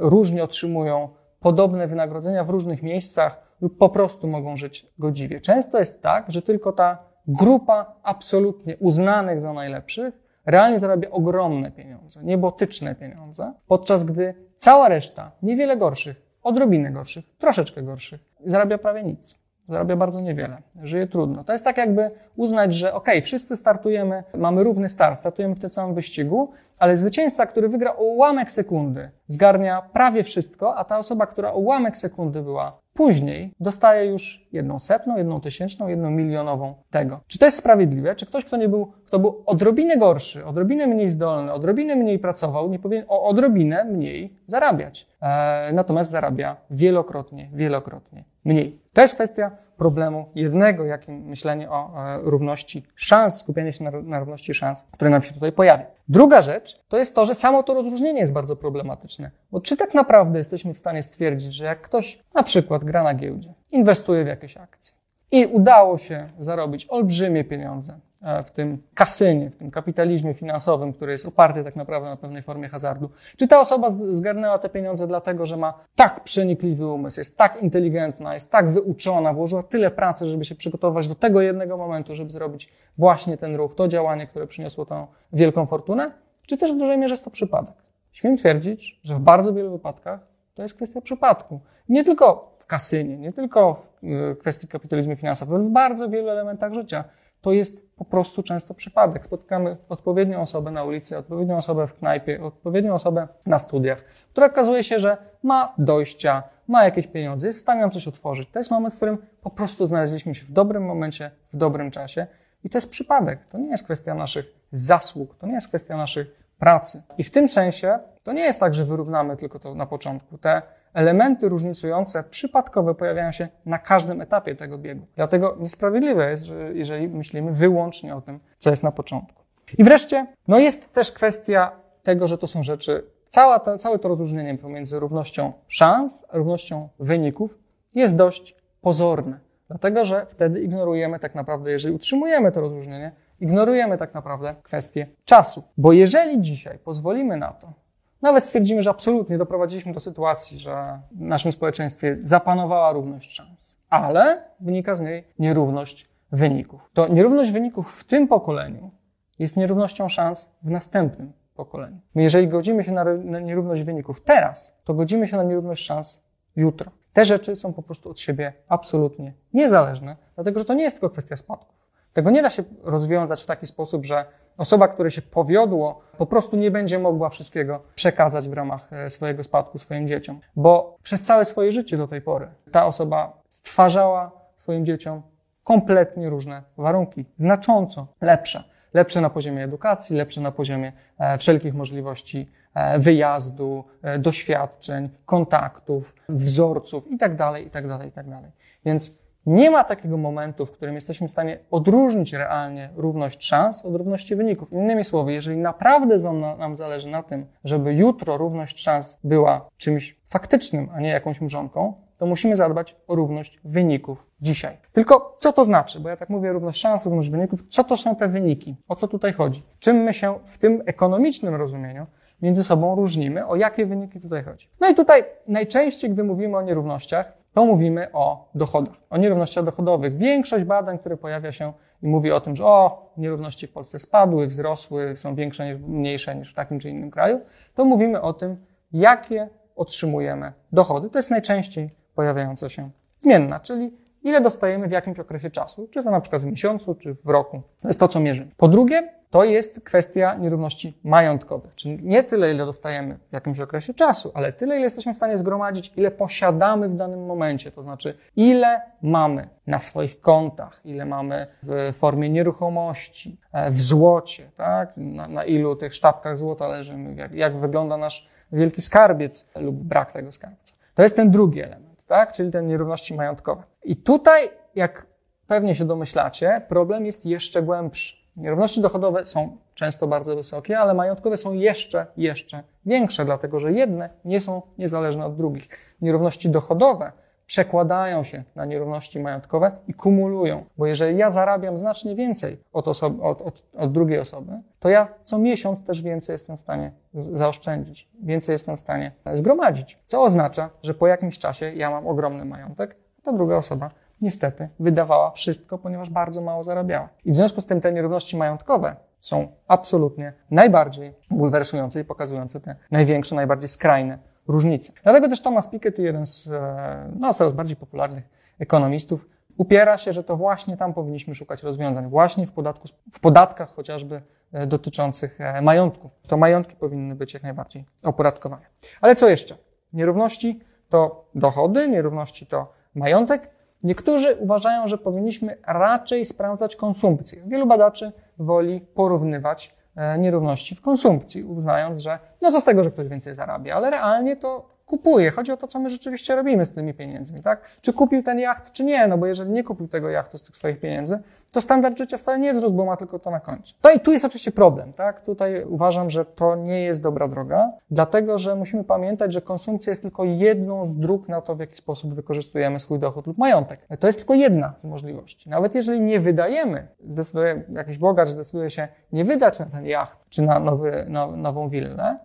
różnie 0.00 0.44
otrzymują 0.44 1.08
podobne 1.40 1.86
wynagrodzenia 1.86 2.44
w 2.44 2.50
różnych 2.50 2.82
miejscach 2.82 3.56
lub 3.60 3.78
po 3.78 3.88
prostu 3.88 4.28
mogą 4.28 4.56
żyć 4.56 4.86
godziwie. 4.98 5.40
Często 5.40 5.78
jest 5.78 6.02
tak, 6.02 6.30
że 6.30 6.42
tylko 6.42 6.72
ta 6.72 6.98
grupa 7.26 7.94
absolutnie 8.02 8.76
uznanych 8.76 9.40
za 9.40 9.52
najlepszych 9.52 10.14
realnie 10.46 10.78
zarabia 10.78 11.10
ogromne 11.10 11.70
pieniądze, 11.70 12.24
niebotyczne 12.24 12.94
pieniądze, 12.94 13.52
podczas 13.66 14.04
gdy 14.04 14.34
cała 14.56 14.88
reszta, 14.88 15.32
niewiele 15.42 15.76
gorszych, 15.76 16.22
odrobinę 16.42 16.90
gorszych, 16.90 17.24
troszeczkę 17.38 17.82
gorszych, 17.82 18.20
zarabia 18.44 18.78
prawie 18.78 19.02
nic 19.02 19.47
zarabia 19.68 19.96
bardzo 19.96 20.20
niewiele, 20.20 20.62
żyje 20.82 21.06
trudno. 21.06 21.44
To 21.44 21.52
jest 21.52 21.64
tak 21.64 21.76
jakby 21.76 22.10
uznać, 22.36 22.72
że 22.72 22.94
ok, 22.94 23.08
wszyscy 23.22 23.56
startujemy, 23.56 24.24
mamy 24.34 24.64
równy 24.64 24.88
start, 24.88 25.20
startujemy 25.20 25.54
w 25.54 25.58
tym 25.58 25.70
samym 25.70 25.94
wyścigu, 25.94 26.50
ale 26.78 26.96
zwycięzca, 26.96 27.46
który 27.46 27.68
wygra 27.68 27.96
o 27.96 28.02
ułamek 28.02 28.52
sekundy, 28.52 29.10
zgarnia 29.26 29.82
prawie 29.92 30.22
wszystko, 30.22 30.76
a 30.76 30.84
ta 30.84 30.98
osoba, 30.98 31.26
która 31.26 31.52
o 31.52 31.58
ułamek 31.58 31.98
sekundy 31.98 32.42
była 32.42 32.78
później, 32.98 33.54
dostaje 33.60 34.10
już 34.10 34.48
jedną 34.52 34.78
setną, 34.78 35.16
jedną 35.16 35.40
tysięczną, 35.40 35.88
jedną 35.88 36.10
milionową 36.10 36.74
tego. 36.90 37.20
Czy 37.26 37.38
to 37.38 37.44
jest 37.44 37.56
sprawiedliwe? 37.56 38.14
Czy 38.14 38.26
ktoś, 38.26 38.44
kto 38.44 38.56
nie 38.56 38.68
był, 38.68 38.92
kto 39.06 39.18
był 39.18 39.42
odrobinę 39.46 39.96
gorszy, 39.96 40.46
odrobinę 40.46 40.86
mniej 40.86 41.08
zdolny, 41.08 41.52
odrobinę 41.52 41.96
mniej 41.96 42.18
pracował, 42.18 42.70
nie 42.70 42.78
powinien 42.78 43.04
o 43.08 43.24
odrobinę 43.24 43.84
mniej 43.84 44.36
zarabiać? 44.46 45.06
E, 45.22 45.72
natomiast 45.72 46.10
zarabia 46.10 46.56
wielokrotnie, 46.70 47.50
wielokrotnie 47.52 48.24
mniej. 48.48 48.78
To 48.92 49.00
jest 49.02 49.14
kwestia 49.14 49.50
problemu 49.76 50.28
jednego, 50.34 50.84
jakim 50.84 51.14
myślenie 51.14 51.70
o 51.70 52.04
e, 52.06 52.18
równości 52.22 52.86
szans, 52.94 53.38
skupienie 53.38 53.72
się 53.72 53.84
na, 53.84 53.90
na 53.90 54.18
równości 54.18 54.54
szans, 54.54 54.86
które 54.92 55.10
nam 55.10 55.22
się 55.22 55.34
tutaj 55.34 55.52
pojawia. 55.52 55.86
Druga 56.08 56.42
rzecz 56.42 56.84
to 56.88 56.98
jest 56.98 57.14
to, 57.14 57.26
że 57.26 57.34
samo 57.34 57.62
to 57.62 57.74
rozróżnienie 57.74 58.20
jest 58.20 58.32
bardzo 58.32 58.56
problematyczne. 58.56 59.30
Bo 59.52 59.60
czy 59.60 59.76
tak 59.76 59.94
naprawdę 59.94 60.38
jesteśmy 60.38 60.74
w 60.74 60.78
stanie 60.78 61.02
stwierdzić, 61.02 61.54
że 61.54 61.64
jak 61.64 61.80
ktoś 61.80 62.18
na 62.34 62.42
przykład 62.42 62.84
gra 62.84 63.02
na 63.02 63.14
giełdzie, 63.14 63.54
inwestuje 63.72 64.24
w 64.24 64.26
jakieś 64.26 64.56
akcje 64.56 64.96
i 65.30 65.46
udało 65.46 65.98
się 65.98 66.26
zarobić 66.38 66.86
olbrzymie 66.88 67.44
pieniądze, 67.44 67.98
w 68.46 68.50
tym 68.50 68.82
kasynie, 68.94 69.50
w 69.50 69.56
tym 69.56 69.70
kapitalizmie 69.70 70.34
finansowym, 70.34 70.92
który 70.92 71.12
jest 71.12 71.26
oparty 71.26 71.64
tak 71.64 71.76
naprawdę 71.76 72.08
na 72.08 72.16
pewnej 72.16 72.42
formie 72.42 72.68
hazardu. 72.68 73.10
Czy 73.36 73.48
ta 73.48 73.60
osoba 73.60 73.90
zgarnęła 74.12 74.58
te 74.58 74.68
pieniądze 74.68 75.06
dlatego, 75.06 75.46
że 75.46 75.56
ma 75.56 75.74
tak 75.96 76.24
przenikliwy 76.24 76.86
umysł, 76.86 77.20
jest 77.20 77.36
tak 77.36 77.62
inteligentna, 77.62 78.34
jest 78.34 78.52
tak 78.52 78.70
wyuczona, 78.70 79.32
włożyła 79.32 79.62
tyle 79.62 79.90
pracy, 79.90 80.26
żeby 80.26 80.44
się 80.44 80.54
przygotować 80.54 81.08
do 81.08 81.14
tego 81.14 81.40
jednego 81.40 81.76
momentu, 81.76 82.14
żeby 82.14 82.30
zrobić 82.30 82.72
właśnie 82.98 83.36
ten 83.36 83.56
ruch, 83.56 83.74
to 83.74 83.88
działanie, 83.88 84.26
które 84.26 84.46
przyniosło 84.46 84.86
tą 84.86 85.06
wielką 85.32 85.66
fortunę? 85.66 86.12
Czy 86.46 86.56
też 86.56 86.72
w 86.72 86.76
dużej 86.76 86.98
mierze 86.98 87.12
jest 87.12 87.24
to 87.24 87.30
przypadek? 87.30 87.74
Śmiem 88.12 88.36
twierdzić, 88.36 89.00
że 89.02 89.14
w 89.14 89.20
bardzo 89.20 89.54
wielu 89.54 89.70
wypadkach 89.70 90.20
to 90.54 90.62
jest 90.62 90.74
kwestia 90.74 91.00
przypadku. 91.00 91.60
Nie 91.88 92.04
tylko 92.04 92.56
w 92.58 92.66
kasynie, 92.66 93.16
nie 93.16 93.32
tylko 93.32 93.74
w 93.74 93.90
e, 94.04 94.36
kwestii 94.36 94.68
kapitalizmu 94.68 95.16
finansowego, 95.16 95.56
ale 95.56 95.64
w 95.64 95.70
bardzo 95.70 96.08
wielu 96.08 96.28
elementach 96.28 96.74
życia 96.74 97.04
to 97.40 97.52
jest 97.52 97.96
po 97.96 98.04
prostu 98.04 98.42
często 98.42 98.74
przypadek. 98.74 99.24
Spotykamy 99.24 99.76
odpowiednią 99.88 100.40
osobę 100.40 100.70
na 100.70 100.84
ulicy, 100.84 101.18
odpowiednią 101.18 101.56
osobę 101.56 101.86
w 101.86 101.94
knajpie, 101.94 102.44
odpowiednią 102.44 102.94
osobę 102.94 103.28
na 103.46 103.58
studiach, 103.58 104.04
która 104.30 104.46
okazuje 104.46 104.84
się, 104.84 104.98
że 104.98 105.16
ma 105.42 105.74
dojścia, 105.78 106.42
ma 106.68 106.84
jakieś 106.84 107.06
pieniądze, 107.06 107.46
jest 107.46 107.58
w 107.58 107.62
stanie 107.62 107.80
nam 107.80 107.90
coś 107.90 108.08
otworzyć. 108.08 108.50
To 108.52 108.58
jest 108.58 108.70
moment, 108.70 108.94
w 108.94 108.96
którym 108.96 109.18
po 109.42 109.50
prostu 109.50 109.86
znaleźliśmy 109.86 110.34
się 110.34 110.46
w 110.46 110.52
dobrym 110.52 110.84
momencie, 110.84 111.30
w 111.52 111.56
dobrym 111.56 111.90
czasie. 111.90 112.26
I 112.64 112.70
to 112.70 112.78
jest 112.78 112.90
przypadek. 112.90 113.46
To 113.48 113.58
nie 113.58 113.70
jest 113.70 113.84
kwestia 113.84 114.14
naszych 114.14 114.46
zasług, 114.72 115.36
to 115.38 115.46
nie 115.46 115.54
jest 115.54 115.68
kwestia 115.68 115.96
naszych 115.96 116.48
pracy. 116.58 117.02
I 117.18 117.24
w 117.24 117.30
tym 117.30 117.48
sensie 117.48 117.98
to 118.22 118.32
nie 118.32 118.42
jest 118.42 118.60
tak, 118.60 118.74
że 118.74 118.84
wyrównamy 118.84 119.36
tylko 119.36 119.58
to 119.58 119.74
na 119.74 119.86
początku. 119.86 120.38
Te 120.38 120.62
elementy 120.94 121.48
różnicujące, 121.48 122.24
przypadkowe 122.30 122.94
pojawiają 122.94 123.32
się 123.32 123.48
na 123.66 123.78
każdym 123.78 124.20
etapie 124.20 124.54
tego 124.54 124.78
biegu. 124.78 125.06
Dlatego 125.16 125.56
niesprawiedliwe 125.60 126.30
jest, 126.30 126.44
że 126.44 126.70
jeżeli 126.74 127.08
myślimy 127.08 127.52
wyłącznie 127.52 128.16
o 128.16 128.20
tym, 128.20 128.40
co 128.58 128.70
jest 128.70 128.82
na 128.82 128.92
początku. 128.92 129.42
I 129.78 129.84
wreszcie, 129.84 130.26
no 130.48 130.58
jest 130.58 130.92
też 130.92 131.12
kwestia 131.12 131.72
tego, 132.02 132.26
że 132.26 132.38
to 132.38 132.46
są 132.46 132.62
rzeczy, 132.62 133.04
cała 133.28 133.58
ta, 133.58 133.78
całe 133.78 133.98
to 133.98 134.08
rozróżnienie 134.08 134.58
pomiędzy 134.58 135.00
równością 135.00 135.52
szans 135.68 136.24
a 136.28 136.36
równością 136.36 136.88
wyników 136.98 137.58
jest 137.94 138.16
dość 138.16 138.56
pozorne. 138.80 139.38
Dlatego, 139.68 140.04
że 140.04 140.26
wtedy 140.26 140.60
ignorujemy 140.60 141.18
tak 141.18 141.34
naprawdę, 141.34 141.70
jeżeli 141.70 141.94
utrzymujemy 141.94 142.52
to 142.52 142.60
rozróżnienie, 142.60 143.12
ignorujemy 143.40 143.98
tak 143.98 144.14
naprawdę 144.14 144.54
kwestię 144.62 145.06
czasu. 145.24 145.62
Bo 145.76 145.92
jeżeli 145.92 146.40
dzisiaj 146.40 146.78
pozwolimy 146.78 147.36
na 147.36 147.52
to, 147.52 147.72
nawet 148.22 148.44
stwierdzimy, 148.44 148.82
że 148.82 148.90
absolutnie 148.90 149.38
doprowadziliśmy 149.38 149.92
do 149.92 150.00
sytuacji, 150.00 150.58
że 150.58 151.00
w 151.12 151.20
naszym 151.20 151.52
społeczeństwie 151.52 152.18
zapanowała 152.22 152.92
równość 152.92 153.32
szans, 153.32 153.78
ale 153.88 154.44
wynika 154.60 154.94
z 154.94 155.00
niej 155.00 155.24
nierówność 155.38 156.08
wyników. 156.32 156.90
To 156.92 157.08
nierówność 157.08 157.50
wyników 157.50 158.00
w 158.00 158.04
tym 158.04 158.28
pokoleniu 158.28 158.90
jest 159.38 159.56
nierównością 159.56 160.08
szans 160.08 160.52
w 160.62 160.70
następnym 160.70 161.32
pokoleniu. 161.54 161.98
My 162.14 162.22
jeżeli 162.22 162.48
godzimy 162.48 162.84
się 162.84 162.92
na 162.92 163.40
nierówność 163.40 163.82
wyników 163.82 164.20
teraz, 164.20 164.76
to 164.84 164.94
godzimy 164.94 165.28
się 165.28 165.36
na 165.36 165.42
nierówność 165.42 165.84
szans 165.84 166.22
jutro. 166.56 166.90
Te 167.12 167.24
rzeczy 167.24 167.56
są 167.56 167.72
po 167.72 167.82
prostu 167.82 168.10
od 168.10 168.20
siebie 168.20 168.52
absolutnie 168.68 169.34
niezależne, 169.54 170.16
dlatego 170.34 170.58
że 170.58 170.64
to 170.64 170.74
nie 170.74 170.82
jest 170.82 170.96
tylko 170.96 171.10
kwestia 171.10 171.36
spadków. 171.36 171.87
Tego 172.12 172.30
nie 172.30 172.42
da 172.42 172.50
się 172.50 172.62
rozwiązać 172.82 173.42
w 173.42 173.46
taki 173.46 173.66
sposób, 173.66 174.06
że 174.06 174.24
osoba, 174.58 174.88
której 174.88 175.10
się 175.10 175.22
powiodło, 175.22 176.00
po 176.18 176.26
prostu 176.26 176.56
nie 176.56 176.70
będzie 176.70 176.98
mogła 176.98 177.28
wszystkiego 177.28 177.82
przekazać 177.94 178.48
w 178.48 178.52
ramach 178.52 178.92
e, 178.92 179.10
swojego 179.10 179.44
spadku 179.44 179.78
swoim 179.78 180.08
dzieciom, 180.08 180.40
bo 180.56 180.96
przez 181.02 181.22
całe 181.22 181.44
swoje 181.44 181.72
życie 181.72 181.96
do 181.96 182.06
tej 182.06 182.20
pory 182.20 182.48
ta 182.72 182.86
osoba 182.86 183.42
stwarzała 183.48 184.30
swoim 184.56 184.86
dzieciom 184.86 185.22
kompletnie 185.64 186.30
różne 186.30 186.62
warunki, 186.76 187.24
znacząco 187.36 188.06
lepsze. 188.20 188.64
Lepsze 188.94 189.20
na 189.20 189.30
poziomie 189.30 189.64
edukacji, 189.64 190.16
lepsze 190.16 190.40
na 190.40 190.52
poziomie 190.52 190.92
e, 191.18 191.38
wszelkich 191.38 191.74
możliwości 191.74 192.50
e, 192.74 192.98
wyjazdu, 192.98 193.84
doświadczeń, 194.18 195.08
kontaktów, 195.26 196.14
wzorców 196.28 197.10
itd., 197.10 197.52
itd., 197.62 197.98
itd. 198.04 198.50
Więc 198.84 199.18
nie 199.48 199.70
ma 199.70 199.84
takiego 199.84 200.16
momentu, 200.16 200.66
w 200.66 200.70
którym 200.70 200.94
jesteśmy 200.94 201.28
w 201.28 201.30
stanie 201.30 201.58
odróżnić 201.70 202.32
realnie 202.32 202.90
równość 202.96 203.44
szans 203.44 203.84
od 203.84 203.94
równości 203.94 204.36
wyników. 204.36 204.72
Innymi 204.72 205.04
słowy, 205.04 205.32
jeżeli 205.32 205.58
naprawdę 205.58 206.16
nam 206.58 206.76
zależy 206.76 207.10
na 207.10 207.22
tym, 207.22 207.46
żeby 207.64 207.94
jutro 207.94 208.36
równość 208.36 208.82
szans 208.82 209.18
była 209.24 209.68
czymś 209.76 210.18
faktycznym, 210.26 210.88
a 210.94 211.00
nie 211.00 211.08
jakąś 211.08 211.40
mrzonką, 211.40 211.94
to 212.18 212.26
musimy 212.26 212.56
zadbać 212.56 212.96
o 213.06 213.14
równość 213.14 213.60
wyników 213.64 214.26
dzisiaj. 214.40 214.76
Tylko 214.92 215.36
co 215.38 215.52
to 215.52 215.64
znaczy? 215.64 216.00
Bo 216.00 216.08
ja 216.08 216.16
tak 216.16 216.28
mówię, 216.28 216.52
równość 216.52 216.80
szans, 216.80 217.04
równość 217.04 217.30
wyników. 217.30 217.68
Co 217.68 217.84
to 217.84 217.96
są 217.96 218.16
te 218.16 218.28
wyniki? 218.28 218.76
O 218.88 218.96
co 218.96 219.08
tutaj 219.08 219.32
chodzi? 219.32 219.62
Czym 219.78 219.96
my 219.96 220.12
się 220.12 220.38
w 220.44 220.58
tym 220.58 220.82
ekonomicznym 220.86 221.54
rozumieniu 221.54 222.06
między 222.42 222.64
sobą 222.64 222.94
różnimy? 222.94 223.46
O 223.46 223.56
jakie 223.56 223.86
wyniki 223.86 224.20
tutaj 224.20 224.44
chodzi? 224.44 224.68
No 224.80 224.88
i 224.88 224.94
tutaj 224.94 225.24
najczęściej, 225.46 226.10
gdy 226.10 226.24
mówimy 226.24 226.56
o 226.56 226.62
nierównościach, 226.62 227.37
to 227.52 227.64
mówimy 227.64 228.12
o 228.12 228.50
dochodach, 228.54 228.94
o 229.10 229.16
nierównościach 229.18 229.64
dochodowych. 229.64 230.16
Większość 230.16 230.64
badań, 230.64 230.98
które 230.98 231.16
pojawia 231.16 231.52
się 231.52 231.72
i 232.02 232.08
mówi 232.08 232.32
o 232.32 232.40
tym, 232.40 232.56
że 232.56 232.64
o, 232.64 233.12
nierówności 233.16 233.66
w 233.66 233.72
Polsce 233.72 233.98
spadły, 233.98 234.46
wzrosły, 234.46 235.16
są 235.16 235.34
większe, 235.34 235.74
mniejsze 235.74 236.36
niż 236.36 236.52
w 236.52 236.54
takim 236.54 236.78
czy 236.78 236.90
innym 236.90 237.10
kraju, 237.10 237.40
to 237.74 237.84
mówimy 237.84 238.20
o 238.20 238.32
tym, 238.32 238.56
jakie 238.92 239.48
otrzymujemy 239.76 240.52
dochody. 240.72 241.10
To 241.10 241.18
jest 241.18 241.30
najczęściej 241.30 241.90
pojawiająca 242.14 242.68
się 242.68 242.90
zmienna, 243.18 243.60
czyli 243.60 243.92
ile 244.22 244.40
dostajemy 244.40 244.88
w 244.88 244.90
jakimś 244.90 245.18
okresie 245.20 245.50
czasu, 245.50 245.88
czy 245.90 246.04
to 246.04 246.10
na 246.10 246.20
przykład 246.20 246.42
w 246.42 246.44
miesiącu, 246.44 246.94
czy 246.94 247.16
w 247.24 247.28
roku. 247.28 247.62
To 247.80 247.88
jest 247.88 248.00
to, 248.00 248.08
co 248.08 248.20
mierzymy. 248.20 248.50
Po 248.56 248.68
drugie, 248.68 249.17
to 249.30 249.44
jest 249.44 249.80
kwestia 249.84 250.34
nierówności 250.34 251.00
majątkowych. 251.04 251.74
Czyli 251.74 251.98
nie 252.04 252.22
tyle, 252.22 252.54
ile 252.54 252.66
dostajemy 252.66 253.18
w 253.30 253.32
jakimś 253.32 253.60
okresie 253.60 253.94
czasu, 253.94 254.32
ale 254.34 254.52
tyle, 254.52 254.74
ile 254.74 254.84
jesteśmy 254.84 255.14
w 255.14 255.16
stanie 255.16 255.38
zgromadzić, 255.38 255.92
ile 255.96 256.10
posiadamy 256.10 256.88
w 256.88 256.94
danym 256.94 257.26
momencie. 257.26 257.70
To 257.70 257.82
znaczy, 257.82 258.18
ile 258.36 258.80
mamy 259.02 259.48
na 259.66 259.78
swoich 259.78 260.20
kontach, 260.20 260.80
ile 260.84 261.04
mamy 261.04 261.46
w 261.62 261.92
formie 261.96 262.30
nieruchomości, 262.30 263.40
e, 263.52 263.70
w 263.70 263.80
złocie, 263.80 264.50
tak? 264.56 264.92
na, 264.96 265.28
na 265.28 265.44
ilu 265.44 265.76
tych 265.76 265.94
sztabkach 265.94 266.38
złota 266.38 266.68
leżymy, 266.68 267.14
jak, 267.14 267.32
jak 267.32 267.56
wygląda 267.60 267.96
nasz 267.96 268.28
wielki 268.52 268.82
skarbiec 268.82 269.50
lub 269.56 269.76
brak 269.76 270.12
tego 270.12 270.32
skarbca. 270.32 270.74
To 270.94 271.02
jest 271.02 271.16
ten 271.16 271.30
drugi 271.30 271.60
element, 271.60 272.04
tak? 272.06 272.32
czyli 272.32 272.52
te 272.52 272.62
nierówności 272.62 273.14
majątkowe. 273.14 273.62
I 273.84 273.96
tutaj, 273.96 274.50
jak 274.74 275.06
pewnie 275.46 275.74
się 275.74 275.84
domyślacie, 275.84 276.62
problem 276.68 277.06
jest 277.06 277.26
jeszcze 277.26 277.62
głębszy. 277.62 278.16
Nierówności 278.38 278.80
dochodowe 278.80 279.24
są 279.24 279.56
często 279.74 280.06
bardzo 280.06 280.36
wysokie, 280.36 280.78
ale 280.78 280.94
majątkowe 280.94 281.36
są 281.36 281.52
jeszcze, 281.52 282.06
jeszcze 282.16 282.62
większe, 282.86 283.24
dlatego 283.24 283.58
że 283.58 283.72
jedne 283.72 284.10
nie 284.24 284.40
są 284.40 284.62
niezależne 284.78 285.26
od 285.26 285.36
drugich. 285.36 285.96
Nierówności 286.02 286.50
dochodowe 286.50 287.12
przekładają 287.46 288.22
się 288.22 288.44
na 288.54 288.64
nierówności 288.64 289.20
majątkowe 289.20 289.72
i 289.88 289.94
kumulują, 289.94 290.64
bo 290.78 290.86
jeżeli 290.86 291.18
ja 291.18 291.30
zarabiam 291.30 291.76
znacznie 291.76 292.14
więcej 292.14 292.60
od, 292.72 292.88
osoby, 292.88 293.22
od, 293.22 293.42
od, 293.42 293.62
od 293.78 293.92
drugiej 293.92 294.18
osoby, 294.18 294.52
to 294.80 294.88
ja 294.88 295.08
co 295.22 295.38
miesiąc 295.38 295.84
też 295.84 296.02
więcej 296.02 296.34
jestem 296.34 296.56
w 296.56 296.60
stanie 296.60 296.92
zaoszczędzić, 297.14 298.08
więcej 298.22 298.52
jestem 298.52 298.76
w 298.76 298.80
stanie 298.80 299.12
zgromadzić, 299.32 299.98
co 300.04 300.22
oznacza, 300.22 300.70
że 300.82 300.94
po 300.94 301.06
jakimś 301.06 301.38
czasie 301.38 301.72
ja 301.72 301.90
mam 301.90 302.06
ogromny 302.06 302.44
majątek, 302.44 302.96
a 303.18 303.22
ta 303.22 303.32
druga 303.32 303.56
osoba 303.56 303.90
niestety 304.20 304.68
wydawała 304.80 305.30
wszystko, 305.30 305.78
ponieważ 305.78 306.10
bardzo 306.10 306.40
mało 306.40 306.62
zarabiała. 306.62 307.08
I 307.24 307.32
w 307.32 307.36
związku 307.36 307.60
z 307.60 307.66
tym 307.66 307.80
te 307.80 307.92
nierówności 307.92 308.36
majątkowe 308.36 308.96
są 309.20 309.48
absolutnie 309.68 310.32
najbardziej 310.50 311.14
bulwersujące 311.30 312.00
i 312.00 312.04
pokazujące 312.04 312.60
te 312.60 312.76
największe, 312.90 313.34
najbardziej 313.34 313.68
skrajne 313.68 314.18
różnice. 314.48 314.92
Dlatego 315.02 315.28
też 315.28 315.42
Thomas 315.42 315.68
Piketty, 315.68 316.02
jeden 316.02 316.26
z 316.26 316.46
e, 316.46 317.10
no, 317.18 317.34
coraz 317.34 317.52
bardziej 317.52 317.76
popularnych 317.76 318.24
ekonomistów, 318.58 319.28
upiera 319.56 319.96
się, 319.98 320.12
że 320.12 320.24
to 320.24 320.36
właśnie 320.36 320.76
tam 320.76 320.94
powinniśmy 320.94 321.34
szukać 321.34 321.62
rozwiązań, 321.62 322.08
właśnie 322.08 322.46
w, 322.46 322.52
podatku, 322.52 322.88
w 323.12 323.20
podatkach 323.20 323.68
chociażby 323.70 324.22
e, 324.52 324.66
dotyczących 324.66 325.40
e, 325.40 325.62
majątku. 325.62 326.10
To 326.26 326.36
majątki 326.36 326.76
powinny 326.76 327.14
być 327.14 327.34
jak 327.34 327.42
najbardziej 327.42 327.84
opodatkowane. 328.04 328.66
Ale 329.00 329.16
co 329.16 329.28
jeszcze? 329.28 329.54
Nierówności 329.92 330.60
to 330.88 331.24
dochody, 331.34 331.88
nierówności 331.88 332.46
to 332.46 332.72
majątek, 332.94 333.50
Niektórzy 333.84 334.36
uważają, 334.36 334.88
że 334.88 334.98
powinniśmy 334.98 335.56
raczej 335.66 336.24
sprawdzać 336.24 336.76
konsumpcję. 336.76 337.42
Wielu 337.46 337.66
badaczy 337.66 338.12
woli 338.38 338.80
porównywać 338.80 339.74
e, 339.96 340.18
nierówności 340.18 340.74
w 340.74 340.80
konsumpcji, 340.80 341.44
uznając, 341.44 342.02
że 342.02 342.18
no 342.42 342.52
co 342.52 342.60
z 342.60 342.64
tego, 342.64 342.84
że 342.84 342.90
ktoś 342.90 343.08
więcej 343.08 343.34
zarabia, 343.34 343.74
ale 343.74 343.90
realnie 343.90 344.36
to 344.36 344.77
kupuje. 344.88 345.30
Chodzi 345.30 345.52
o 345.52 345.56
to, 345.56 345.68
co 345.68 345.80
my 345.80 345.90
rzeczywiście 345.90 346.36
robimy 346.36 346.64
z 346.64 346.74
tymi 346.74 346.94
pieniędzmi, 346.94 347.40
tak? 347.42 347.76
Czy 347.80 347.92
kupił 347.92 348.22
ten 348.22 348.38
jacht, 348.38 348.72
czy 348.72 348.84
nie? 348.84 349.06
No 349.06 349.18
bo 349.18 349.26
jeżeli 349.26 349.50
nie 349.50 349.64
kupił 349.64 349.88
tego 349.88 350.08
jachtu 350.08 350.38
z 350.38 350.42
tych 350.42 350.56
swoich 350.56 350.80
pieniędzy, 350.80 351.18
to 351.52 351.60
standard 351.60 351.98
życia 351.98 352.18
wcale 352.18 352.38
nie 352.38 352.54
wzrósł, 352.54 352.74
bo 352.74 352.84
ma 352.84 352.96
tylko 352.96 353.18
to 353.18 353.30
na 353.30 353.40
koncie. 353.40 353.74
To 353.80 353.90
i 353.90 354.00
tu 354.00 354.12
jest 354.12 354.24
oczywiście 354.24 354.52
problem, 354.52 354.92
tak? 354.92 355.20
Tutaj 355.20 355.64
uważam, 355.64 356.10
że 356.10 356.24
to 356.24 356.56
nie 356.56 356.80
jest 356.80 357.02
dobra 357.02 357.28
droga, 357.28 357.68
dlatego, 357.90 358.38
że 358.38 358.54
musimy 358.54 358.84
pamiętać, 358.84 359.32
że 359.32 359.42
konsumpcja 359.42 359.90
jest 359.90 360.02
tylko 360.02 360.24
jedną 360.24 360.86
z 360.86 360.96
dróg 360.96 361.28
na 361.28 361.40
to, 361.40 361.56
w 361.56 361.60
jaki 361.60 361.76
sposób 361.76 362.14
wykorzystujemy 362.14 362.80
swój 362.80 362.98
dochód 362.98 363.26
lub 363.26 363.38
majątek. 363.38 363.86
To 364.00 364.06
jest 364.06 364.18
tylko 364.18 364.34
jedna 364.34 364.74
z 364.78 364.84
możliwości. 364.84 365.50
Nawet 365.50 365.74
jeżeli 365.74 366.00
nie 366.00 366.20
wydajemy, 366.20 366.88
zdecyduje, 367.08 367.62
jakiś 367.72 367.98
bogacz 367.98 368.28
zdecyduje 368.28 368.70
się 368.70 368.88
nie 369.12 369.24
wydać 369.24 369.58
na 369.58 369.66
ten 369.66 369.86
jacht, 369.86 370.28
czy 370.28 370.42
na 370.42 370.60
nowy, 370.60 371.06
no, 371.08 371.36
nową 371.36 371.68
willę, 371.68 372.16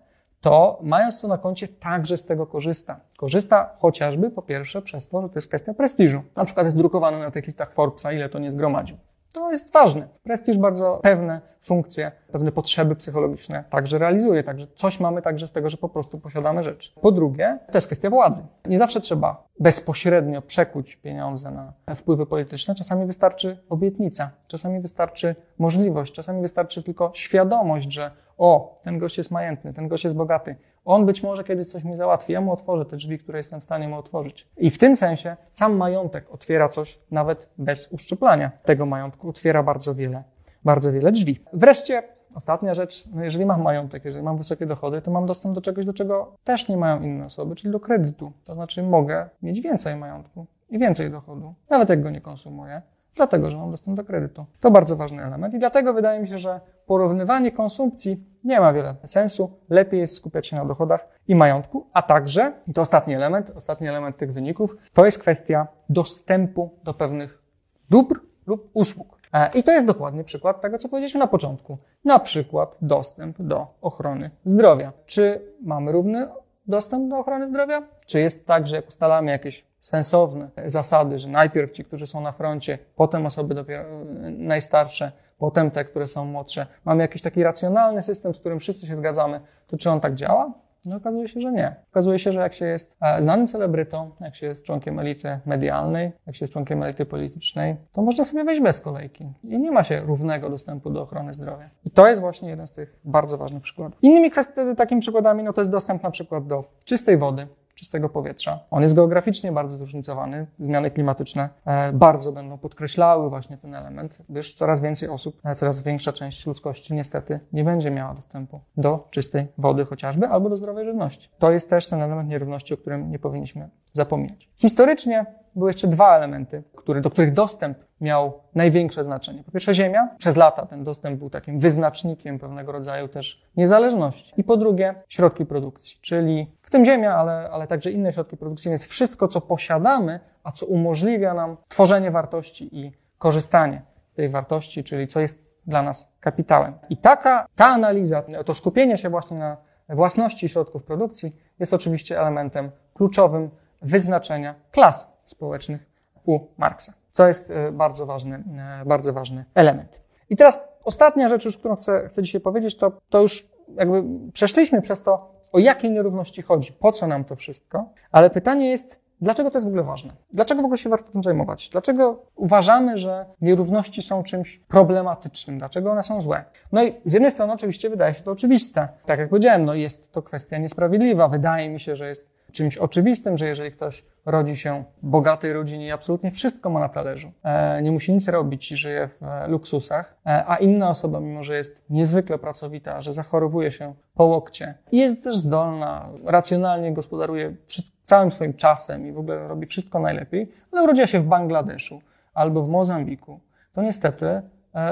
to 0.44 0.80
mając 0.82 1.22
to 1.22 1.28
na 1.28 1.38
koncie 1.38 1.68
także 1.68 2.18
z 2.18 2.26
tego 2.26 2.48
korzysta. 2.48 3.00
Korzysta 3.18 3.76
chociażby 3.80 4.30
po 4.30 4.42
pierwsze 4.42 4.82
przez 4.82 5.08
to, 5.08 5.22
że 5.22 5.30
to 5.30 5.36
jest 5.36 5.48
kwestia 5.48 5.74
prestiżu. 5.74 6.24
Na 6.36 6.46
przykład 6.46 6.66
jest 6.66 6.78
drukowany 6.78 7.20
na 7.20 7.32
tych 7.32 7.46
listach 7.46 7.74
Forbesa, 7.74 8.12
ile 8.12 8.30
to 8.30 8.40
nie 8.40 8.52
zgromadził. 8.52 8.98
To 9.34 9.52
jest 9.52 9.74
ważne. 9.74 10.08
Prestiż 10.24 10.58
bardzo 10.58 11.00
pewne 11.04 11.42
funkcje, 11.62 12.12
pewne 12.32 12.52
potrzeby 12.52 12.96
psychologiczne 12.96 13.64
także 13.70 13.98
realizuje, 13.98 14.44
także 14.44 14.68
coś 14.76 15.00
mamy 15.00 15.22
także 15.22 15.48
z 15.48 15.52
tego, 15.52 15.70
że 15.70 15.78
po 15.78 15.90
prostu 15.90 16.20
posiadamy 16.20 16.64
rzeczy. 16.64 16.92
Po 17.02 17.12
drugie, 17.12 17.60
to 17.72 17.78
jest 17.78 17.88
kwestia 17.88 18.10
władzy. 18.10 18.46
Nie 18.66 18.78
zawsze 18.78 19.02
trzeba 19.02 19.48
bezpośrednio 19.60 20.42
przekuć 20.42 20.96
pieniądze 20.96 21.52
na 21.52 21.96
wpływy 21.96 22.26
polityczne. 22.26 22.76
Czasami 22.76 23.06
wystarczy 23.06 23.58
obietnica, 23.70 24.32
czasami 24.48 24.80
wystarczy 24.80 25.36
możliwość, 25.58 26.14
czasami 26.14 26.42
wystarczy 26.42 26.84
tylko 26.84 27.12
świadomość, 27.14 27.94
że 27.94 28.12
o, 28.38 28.76
ten 28.84 29.00
gość 29.00 29.18
jest 29.18 29.32
majętny, 29.32 29.74
ten 29.74 29.88
gość 29.88 30.04
jest 30.04 30.16
bogaty, 30.16 30.56
on 30.86 31.06
być 31.06 31.24
może 31.24 31.44
kiedyś 31.44 31.68
coś 31.68 31.84
mi 31.84 31.96
załatwi, 31.96 32.34
ja 32.34 32.42
mu 32.42 32.52
otworzę 32.52 32.86
te 32.86 32.98
drzwi, 32.98 33.18
które 33.18 33.40
jestem 33.40 33.62
w 33.62 33.64
stanie 33.64 33.88
mu 33.88 33.98
otworzyć. 33.98 34.48
I 34.58 34.72
w 34.72 34.78
tym 34.78 34.98
sensie 34.98 35.38
sam 35.52 35.78
majątek 35.78 36.32
otwiera 36.32 36.70
coś 36.70 37.00
nawet 37.12 37.50
bez 37.58 37.92
uszczuplania 37.92 38.52
tego 38.64 38.86
majątku, 38.86 39.30
otwiera 39.30 39.64
bardzo 39.64 39.96
wiele 39.96 40.24
bardzo 40.66 40.92
wiele 40.92 41.12
drzwi. 41.12 41.40
Wreszcie 41.54 42.04
Ostatnia 42.36 42.74
rzecz, 42.74 43.04
no 43.14 43.24
jeżeli 43.24 43.46
mam 43.46 43.62
majątek, 43.62 44.06
jeżeli 44.06 44.26
mam 44.26 44.38
wysokie 44.38 44.66
dochody, 44.66 45.02
to 45.02 45.12
mam 45.12 45.26
dostęp 45.26 45.56
do 45.56 45.62
czegoś, 45.62 45.86
do 45.86 45.94
czego 45.94 46.36
też 46.44 46.68
nie 46.68 46.78
mają 46.78 47.02
inne 47.02 47.26
osoby, 47.26 47.56
czyli 47.56 47.72
do 47.72 47.80
kredytu. 47.80 48.32
To 48.44 48.54
znaczy 48.54 48.84
mogę 48.84 49.30
mieć 49.42 49.62
więcej 49.62 49.96
majątku 49.96 50.46
i 50.70 50.80
więcej 50.80 51.12
dochodu, 51.12 51.54
nawet 51.70 51.90
jak 51.90 52.02
go 52.02 52.10
nie 52.10 52.22
konsumuję, 52.22 52.82
dlatego 53.16 53.50
że 53.50 53.58
mam 53.58 53.72
dostęp 53.72 53.98
do 53.98 54.04
kredytu. 54.04 54.46
To 54.60 54.72
bardzo 54.72 54.96
ważny 54.96 55.24
element 55.24 55.54
i 55.54 55.60
dlatego 55.60 55.94
wydaje 55.94 56.20
mi 56.22 56.28
się, 56.28 56.38
że 56.38 56.62
porównywanie 56.86 57.52
konsumpcji 57.52 58.24
nie 58.44 58.60
ma 58.60 58.74
wiele 58.74 58.96
sensu. 59.06 59.52
Lepiej 59.70 60.00
jest 60.00 60.16
skupiać 60.16 60.48
się 60.48 60.56
na 60.56 60.66
dochodach 60.66 61.08
i 61.28 61.36
majątku, 61.36 61.88
a 61.94 62.02
także, 62.02 62.54
i 62.68 62.74
to 62.74 62.82
ostatni 62.82 63.16
element, 63.16 63.52
ostatni 63.56 63.88
element 63.88 64.18
tych 64.18 64.34
wyników, 64.34 64.78
to 64.94 65.06
jest 65.06 65.20
kwestia 65.20 65.68
dostępu 65.90 66.70
do 66.84 66.94
pewnych 66.94 67.44
dóbr 67.90 68.20
lub 68.48 68.70
usług. 68.74 69.18
E, 69.34 69.50
I 69.56 69.64
to 69.64 69.72
jest 69.72 69.88
dokładnie 69.88 70.24
przykład 70.24 70.62
tego, 70.62 70.78
co 70.78 70.90
powiedzieliśmy 70.90 71.20
na 71.20 71.28
początku. 71.28 71.78
Na 72.06 72.20
przykład 72.20 72.78
dostęp 72.82 73.42
do 73.42 73.68
ochrony 73.82 74.32
zdrowia. 74.46 74.94
Czy 75.06 75.42
mamy 75.62 75.92
równy 75.92 76.28
dostęp 76.68 77.10
do 77.10 77.18
ochrony 77.18 77.48
zdrowia? 77.48 77.82
Czy 78.06 78.20
jest 78.20 78.48
tak, 78.48 78.68
że 78.68 78.76
jak 78.76 78.88
ustalamy 78.88 79.32
jakieś 79.32 79.66
sensowne 79.80 80.50
zasady, 80.66 81.20
że 81.20 81.28
najpierw 81.28 81.72
ci, 81.72 81.84
którzy 81.84 82.08
są 82.08 82.22
na 82.22 82.32
froncie, 82.32 82.78
potem 82.96 83.26
osoby 83.26 83.56
dopiero 83.56 83.84
e, 83.84 84.04
najstarsze, 84.32 85.12
potem 85.38 85.72
te, 85.72 85.86
które 85.86 86.08
są 86.08 86.26
młodsze, 86.26 86.66
mamy 86.86 87.02
jakiś 87.02 87.22
taki 87.22 87.44
racjonalny 87.44 88.02
system, 88.02 88.34
z 88.34 88.40
którym 88.40 88.60
wszyscy 88.60 88.88
się 88.88 88.96
zgadzamy, 88.96 89.40
to 89.68 89.78
czy 89.78 89.90
on 89.90 90.00
tak 90.00 90.16
działa? 90.16 90.54
No 90.86 90.96
okazuje 90.96 91.28
się, 91.28 91.42
że 91.42 91.52
nie. 91.52 91.76
Okazuje 91.92 92.20
się, 92.20 92.32
że 92.32 92.40
jak 92.40 92.54
się 92.54 92.66
jest 92.66 92.98
e, 93.02 93.22
znanym 93.22 93.48
celebrytą, 93.48 94.12
jak 94.22 94.36
się 94.36 94.48
jest 94.48 94.64
członkiem 94.64 95.00
elity 95.00 95.40
medialnej, 95.46 96.12
jak 96.28 96.36
się 96.36 96.46
jest 96.46 96.54
członkiem 96.54 96.84
elity 96.84 97.06
politycznej, 97.06 97.76
to 97.92 98.02
można 98.02 98.24
sobie 98.24 98.44
wejść 98.44 98.62
bez 98.62 98.82
kolejki. 98.82 99.34
I 99.44 99.60
nie 99.60 99.72
ma 99.72 99.84
się 99.84 100.00
równego 100.00 100.50
dostępu 100.50 100.90
do 100.90 101.02
ochrony 101.02 101.34
zdrowia. 101.34 101.70
I 101.86 101.90
to 101.90 102.08
jest 102.08 102.22
właśnie 102.22 102.50
jeden 102.50 102.68
z 102.68 102.72
tych 102.72 103.00
bardzo 103.06 103.38
ważnych 103.38 103.64
przykładów. 103.64 104.00
Innymi 104.02 104.32
kwestii, 104.32 104.62
takimi 104.78 105.02
przykładami, 105.02 105.44
no 105.44 105.54
to 105.54 105.62
jest 105.62 105.72
dostęp 105.72 106.04
na 106.04 106.12
przykład 106.12 106.48
do 106.48 106.64
czystej 106.86 107.18
wody, 107.18 107.48
czystego 107.84 108.10
powietrza. 108.10 108.60
On 108.72 108.82
jest 108.82 108.96
geograficznie 108.96 109.52
bardzo 109.52 109.78
zróżnicowany. 109.78 110.48
Zmiany 110.60 110.92
klimatyczne 110.92 111.50
e, 111.66 111.94
bardzo 111.94 112.32
będą 112.32 112.58
podkreślały 112.58 113.30
właśnie 113.30 113.58
ten 113.58 113.76
element, 113.76 114.18
gdyż 114.30 114.54
coraz 114.54 114.82
więcej 114.82 115.10
osób, 115.10 115.42
e, 115.46 115.56
coraz 115.56 115.84
większa 115.84 116.14
część 116.14 116.48
ludzkości 116.48 116.94
niestety 116.94 117.40
nie 117.54 117.64
będzie 117.64 117.92
miała 117.92 118.14
dostępu 118.14 118.62
do 118.78 119.08
czystej 119.10 119.48
wody 119.58 119.86
chociażby 119.86 120.28
albo 120.28 120.50
do 120.50 120.58
zdrowej 120.58 120.86
żywności. 120.86 121.30
To 121.40 121.52
jest 121.52 121.70
też 121.70 121.88
ten 121.88 122.02
element 122.02 122.30
nierówności, 122.30 122.74
o 122.74 122.78
którym 122.78 123.12
nie 123.12 123.20
powinniśmy 123.20 123.70
zapominać. 123.94 124.50
Historycznie 124.56 125.26
były 125.56 125.70
jeszcze 125.70 125.88
dwa 125.88 126.18
elementy, 126.18 126.64
który, 126.76 127.02
do 127.02 127.10
których 127.10 127.34
dostęp 127.34 127.78
miał 128.02 128.34
największe 128.56 129.04
znaczenie. 129.04 129.44
Po 129.44 129.52
pierwsze 129.52 129.74
ziemia. 129.74 130.10
Przez 130.18 130.36
lata 130.36 130.66
ten 130.66 130.84
dostęp 130.84 131.20
był 131.20 131.30
takim 131.30 131.60
wyznacznikiem 131.60 132.40
pewnego 132.40 132.72
rodzaju 132.72 133.08
też 133.08 133.46
niezależności. 133.58 134.34
I 134.38 134.44
po 134.44 134.58
drugie 134.58 134.96
środki 135.08 135.46
produkcji, 135.46 135.98
czyli 136.02 136.56
w 136.62 136.70
tym 136.70 136.86
ziemia, 136.86 137.16
ale, 137.16 137.50
ale 137.52 137.68
także 137.68 137.92
inne 137.92 138.14
środki 138.14 138.38
produkcji, 138.38 138.70
więc 138.70 138.88
wszystko, 138.88 139.28
co 139.28 139.42
posiadamy, 139.42 140.20
a 140.44 140.52
co 140.52 140.66
umożliwia 140.66 141.34
nam 141.34 141.58
tworzenie 141.68 142.12
wartości 142.12 142.80
i 142.80 142.92
korzystanie 143.18 143.82
z 144.08 144.14
tej 144.14 144.30
wartości, 144.30 144.84
czyli 144.84 145.08
co 145.08 145.20
jest 145.20 145.44
dla 145.68 145.82
nas 145.82 146.14
kapitałem. 146.20 146.74
I 146.90 146.98
taka, 146.98 147.46
ta 147.56 147.66
analiza, 147.66 148.24
to 148.46 148.56
skupienie 148.56 148.98
się 148.98 149.10
właśnie 149.10 149.38
na 149.38 149.58
własności 149.90 150.50
środków 150.50 150.84
produkcji 150.84 151.36
jest 151.60 151.74
oczywiście 151.74 152.20
elementem 152.20 152.72
kluczowym 152.94 153.50
wyznaczenia 153.84 154.56
klas 154.72 155.18
społecznych 155.26 155.86
u 156.26 156.40
Marksa. 156.58 156.94
To 157.14 157.28
jest 157.28 157.52
e, 157.52 157.72
bardzo 157.72 158.06
ważny, 158.06 158.44
e, 158.82 158.86
bardzo 158.86 159.14
ważny 159.14 159.46
element. 159.56 160.02
I 160.30 160.36
teraz 160.36 160.68
ostatnia 160.84 161.30
rzecz, 161.30 161.46
już, 161.46 161.58
którą 161.58 161.76
chcę, 161.76 162.08
chcę 162.10 162.24
dzisiaj 162.24 162.42
powiedzieć, 162.42 162.78
to, 162.78 162.92
to 163.10 163.22
już 163.22 163.50
jakby 163.76 164.04
przeszliśmy 164.34 164.82
przez 164.82 165.04
to, 165.04 165.34
o 165.52 165.60
jakie 165.60 165.90
nierówności 165.90 166.42
chodzi, 166.42 166.74
po 166.74 166.92
co 166.92 167.08
nam 167.08 167.24
to 167.24 167.36
wszystko, 167.36 167.90
ale 168.12 168.30
pytanie 168.30 168.70
jest, 168.70 169.00
dlaczego 169.22 169.52
to 169.52 169.58
jest 169.58 169.66
w 169.66 169.68
ogóle 169.68 169.84
ważne? 169.84 170.14
Dlaczego 170.34 170.62
w 170.62 170.66
ogóle 170.66 170.78
się 170.78 170.90
warto 170.90 171.12
tym 171.12 171.24
zajmować? 171.24 171.70
Dlaczego 171.70 172.24
uważamy, 172.36 172.98
że 172.98 173.26
nierówności 173.42 174.02
są 174.02 174.24
czymś 174.24 174.60
problematycznym? 174.68 175.58
Dlaczego 175.58 175.92
one 175.92 176.04
są 176.04 176.22
złe? 176.22 176.46
No 176.72 176.84
i 176.84 176.94
z 177.06 177.14
jednej 177.14 177.32
strony 177.32 177.54
oczywiście 177.54 177.90
wydaje 177.90 178.14
się 178.14 178.24
to 178.24 178.32
oczywiste. 178.32 178.88
Tak 179.06 179.20
jak 179.20 179.30
powiedziałem, 179.30 179.66
no 179.66 179.74
jest 179.74 180.12
to 180.12 180.22
kwestia 180.22 180.58
niesprawiedliwa. 180.58 181.28
Wydaje 181.28 181.70
mi 181.70 181.80
się, 181.80 181.96
że 181.96 182.08
jest 182.08 182.34
czymś 182.54 182.78
oczywistym, 182.78 183.38
że 183.38 183.48
jeżeli 183.48 183.72
ktoś 183.72 184.06
rodzi 184.26 184.56
się 184.56 184.84
w 185.04 185.08
bogatej 185.08 185.54
rodzinie 185.54 185.88
i 185.88 185.92
absolutnie 185.92 186.32
wszystko 186.32 186.70
ma 186.70 186.80
na 186.80 186.90
talerzu, 186.90 187.32
e, 187.44 187.82
nie 187.82 187.92
musi 187.92 188.14
nic 188.14 188.28
robić 188.28 188.72
i 188.72 188.76
żyje 188.76 189.08
w 189.08 189.24
e, 189.24 189.48
luksusach, 189.48 190.16
e, 190.26 190.44
a 190.48 190.56
inna 190.56 190.90
osoba, 190.90 191.20
mimo 191.20 191.44
że 191.44 191.58
jest 191.58 191.84
niezwykle 191.90 192.38
pracowita, 192.38 193.02
że 193.02 193.14
zachorowuje 193.14 193.72
się 193.72 193.94
po 194.14 194.26
łokcie 194.26 194.74
jest 194.92 195.24
też 195.24 195.38
zdolna, 195.38 196.10
racjonalnie 196.26 196.94
gospodaruje 196.94 197.56
całym 198.04 198.32
swoim 198.32 198.54
czasem 198.54 199.08
i 199.08 199.12
w 199.12 199.20
ogóle 199.20 199.48
robi 199.48 199.66
wszystko 199.66 200.00
najlepiej, 200.00 200.52
ale 200.72 200.84
urodziła 200.84 201.08
się 201.08 201.20
w 201.20 201.26
Bangladeszu 201.26 202.02
albo 202.34 202.64
w 202.64 202.70
Mozambiku, 202.70 203.40
to 203.74 203.82
niestety 203.82 204.42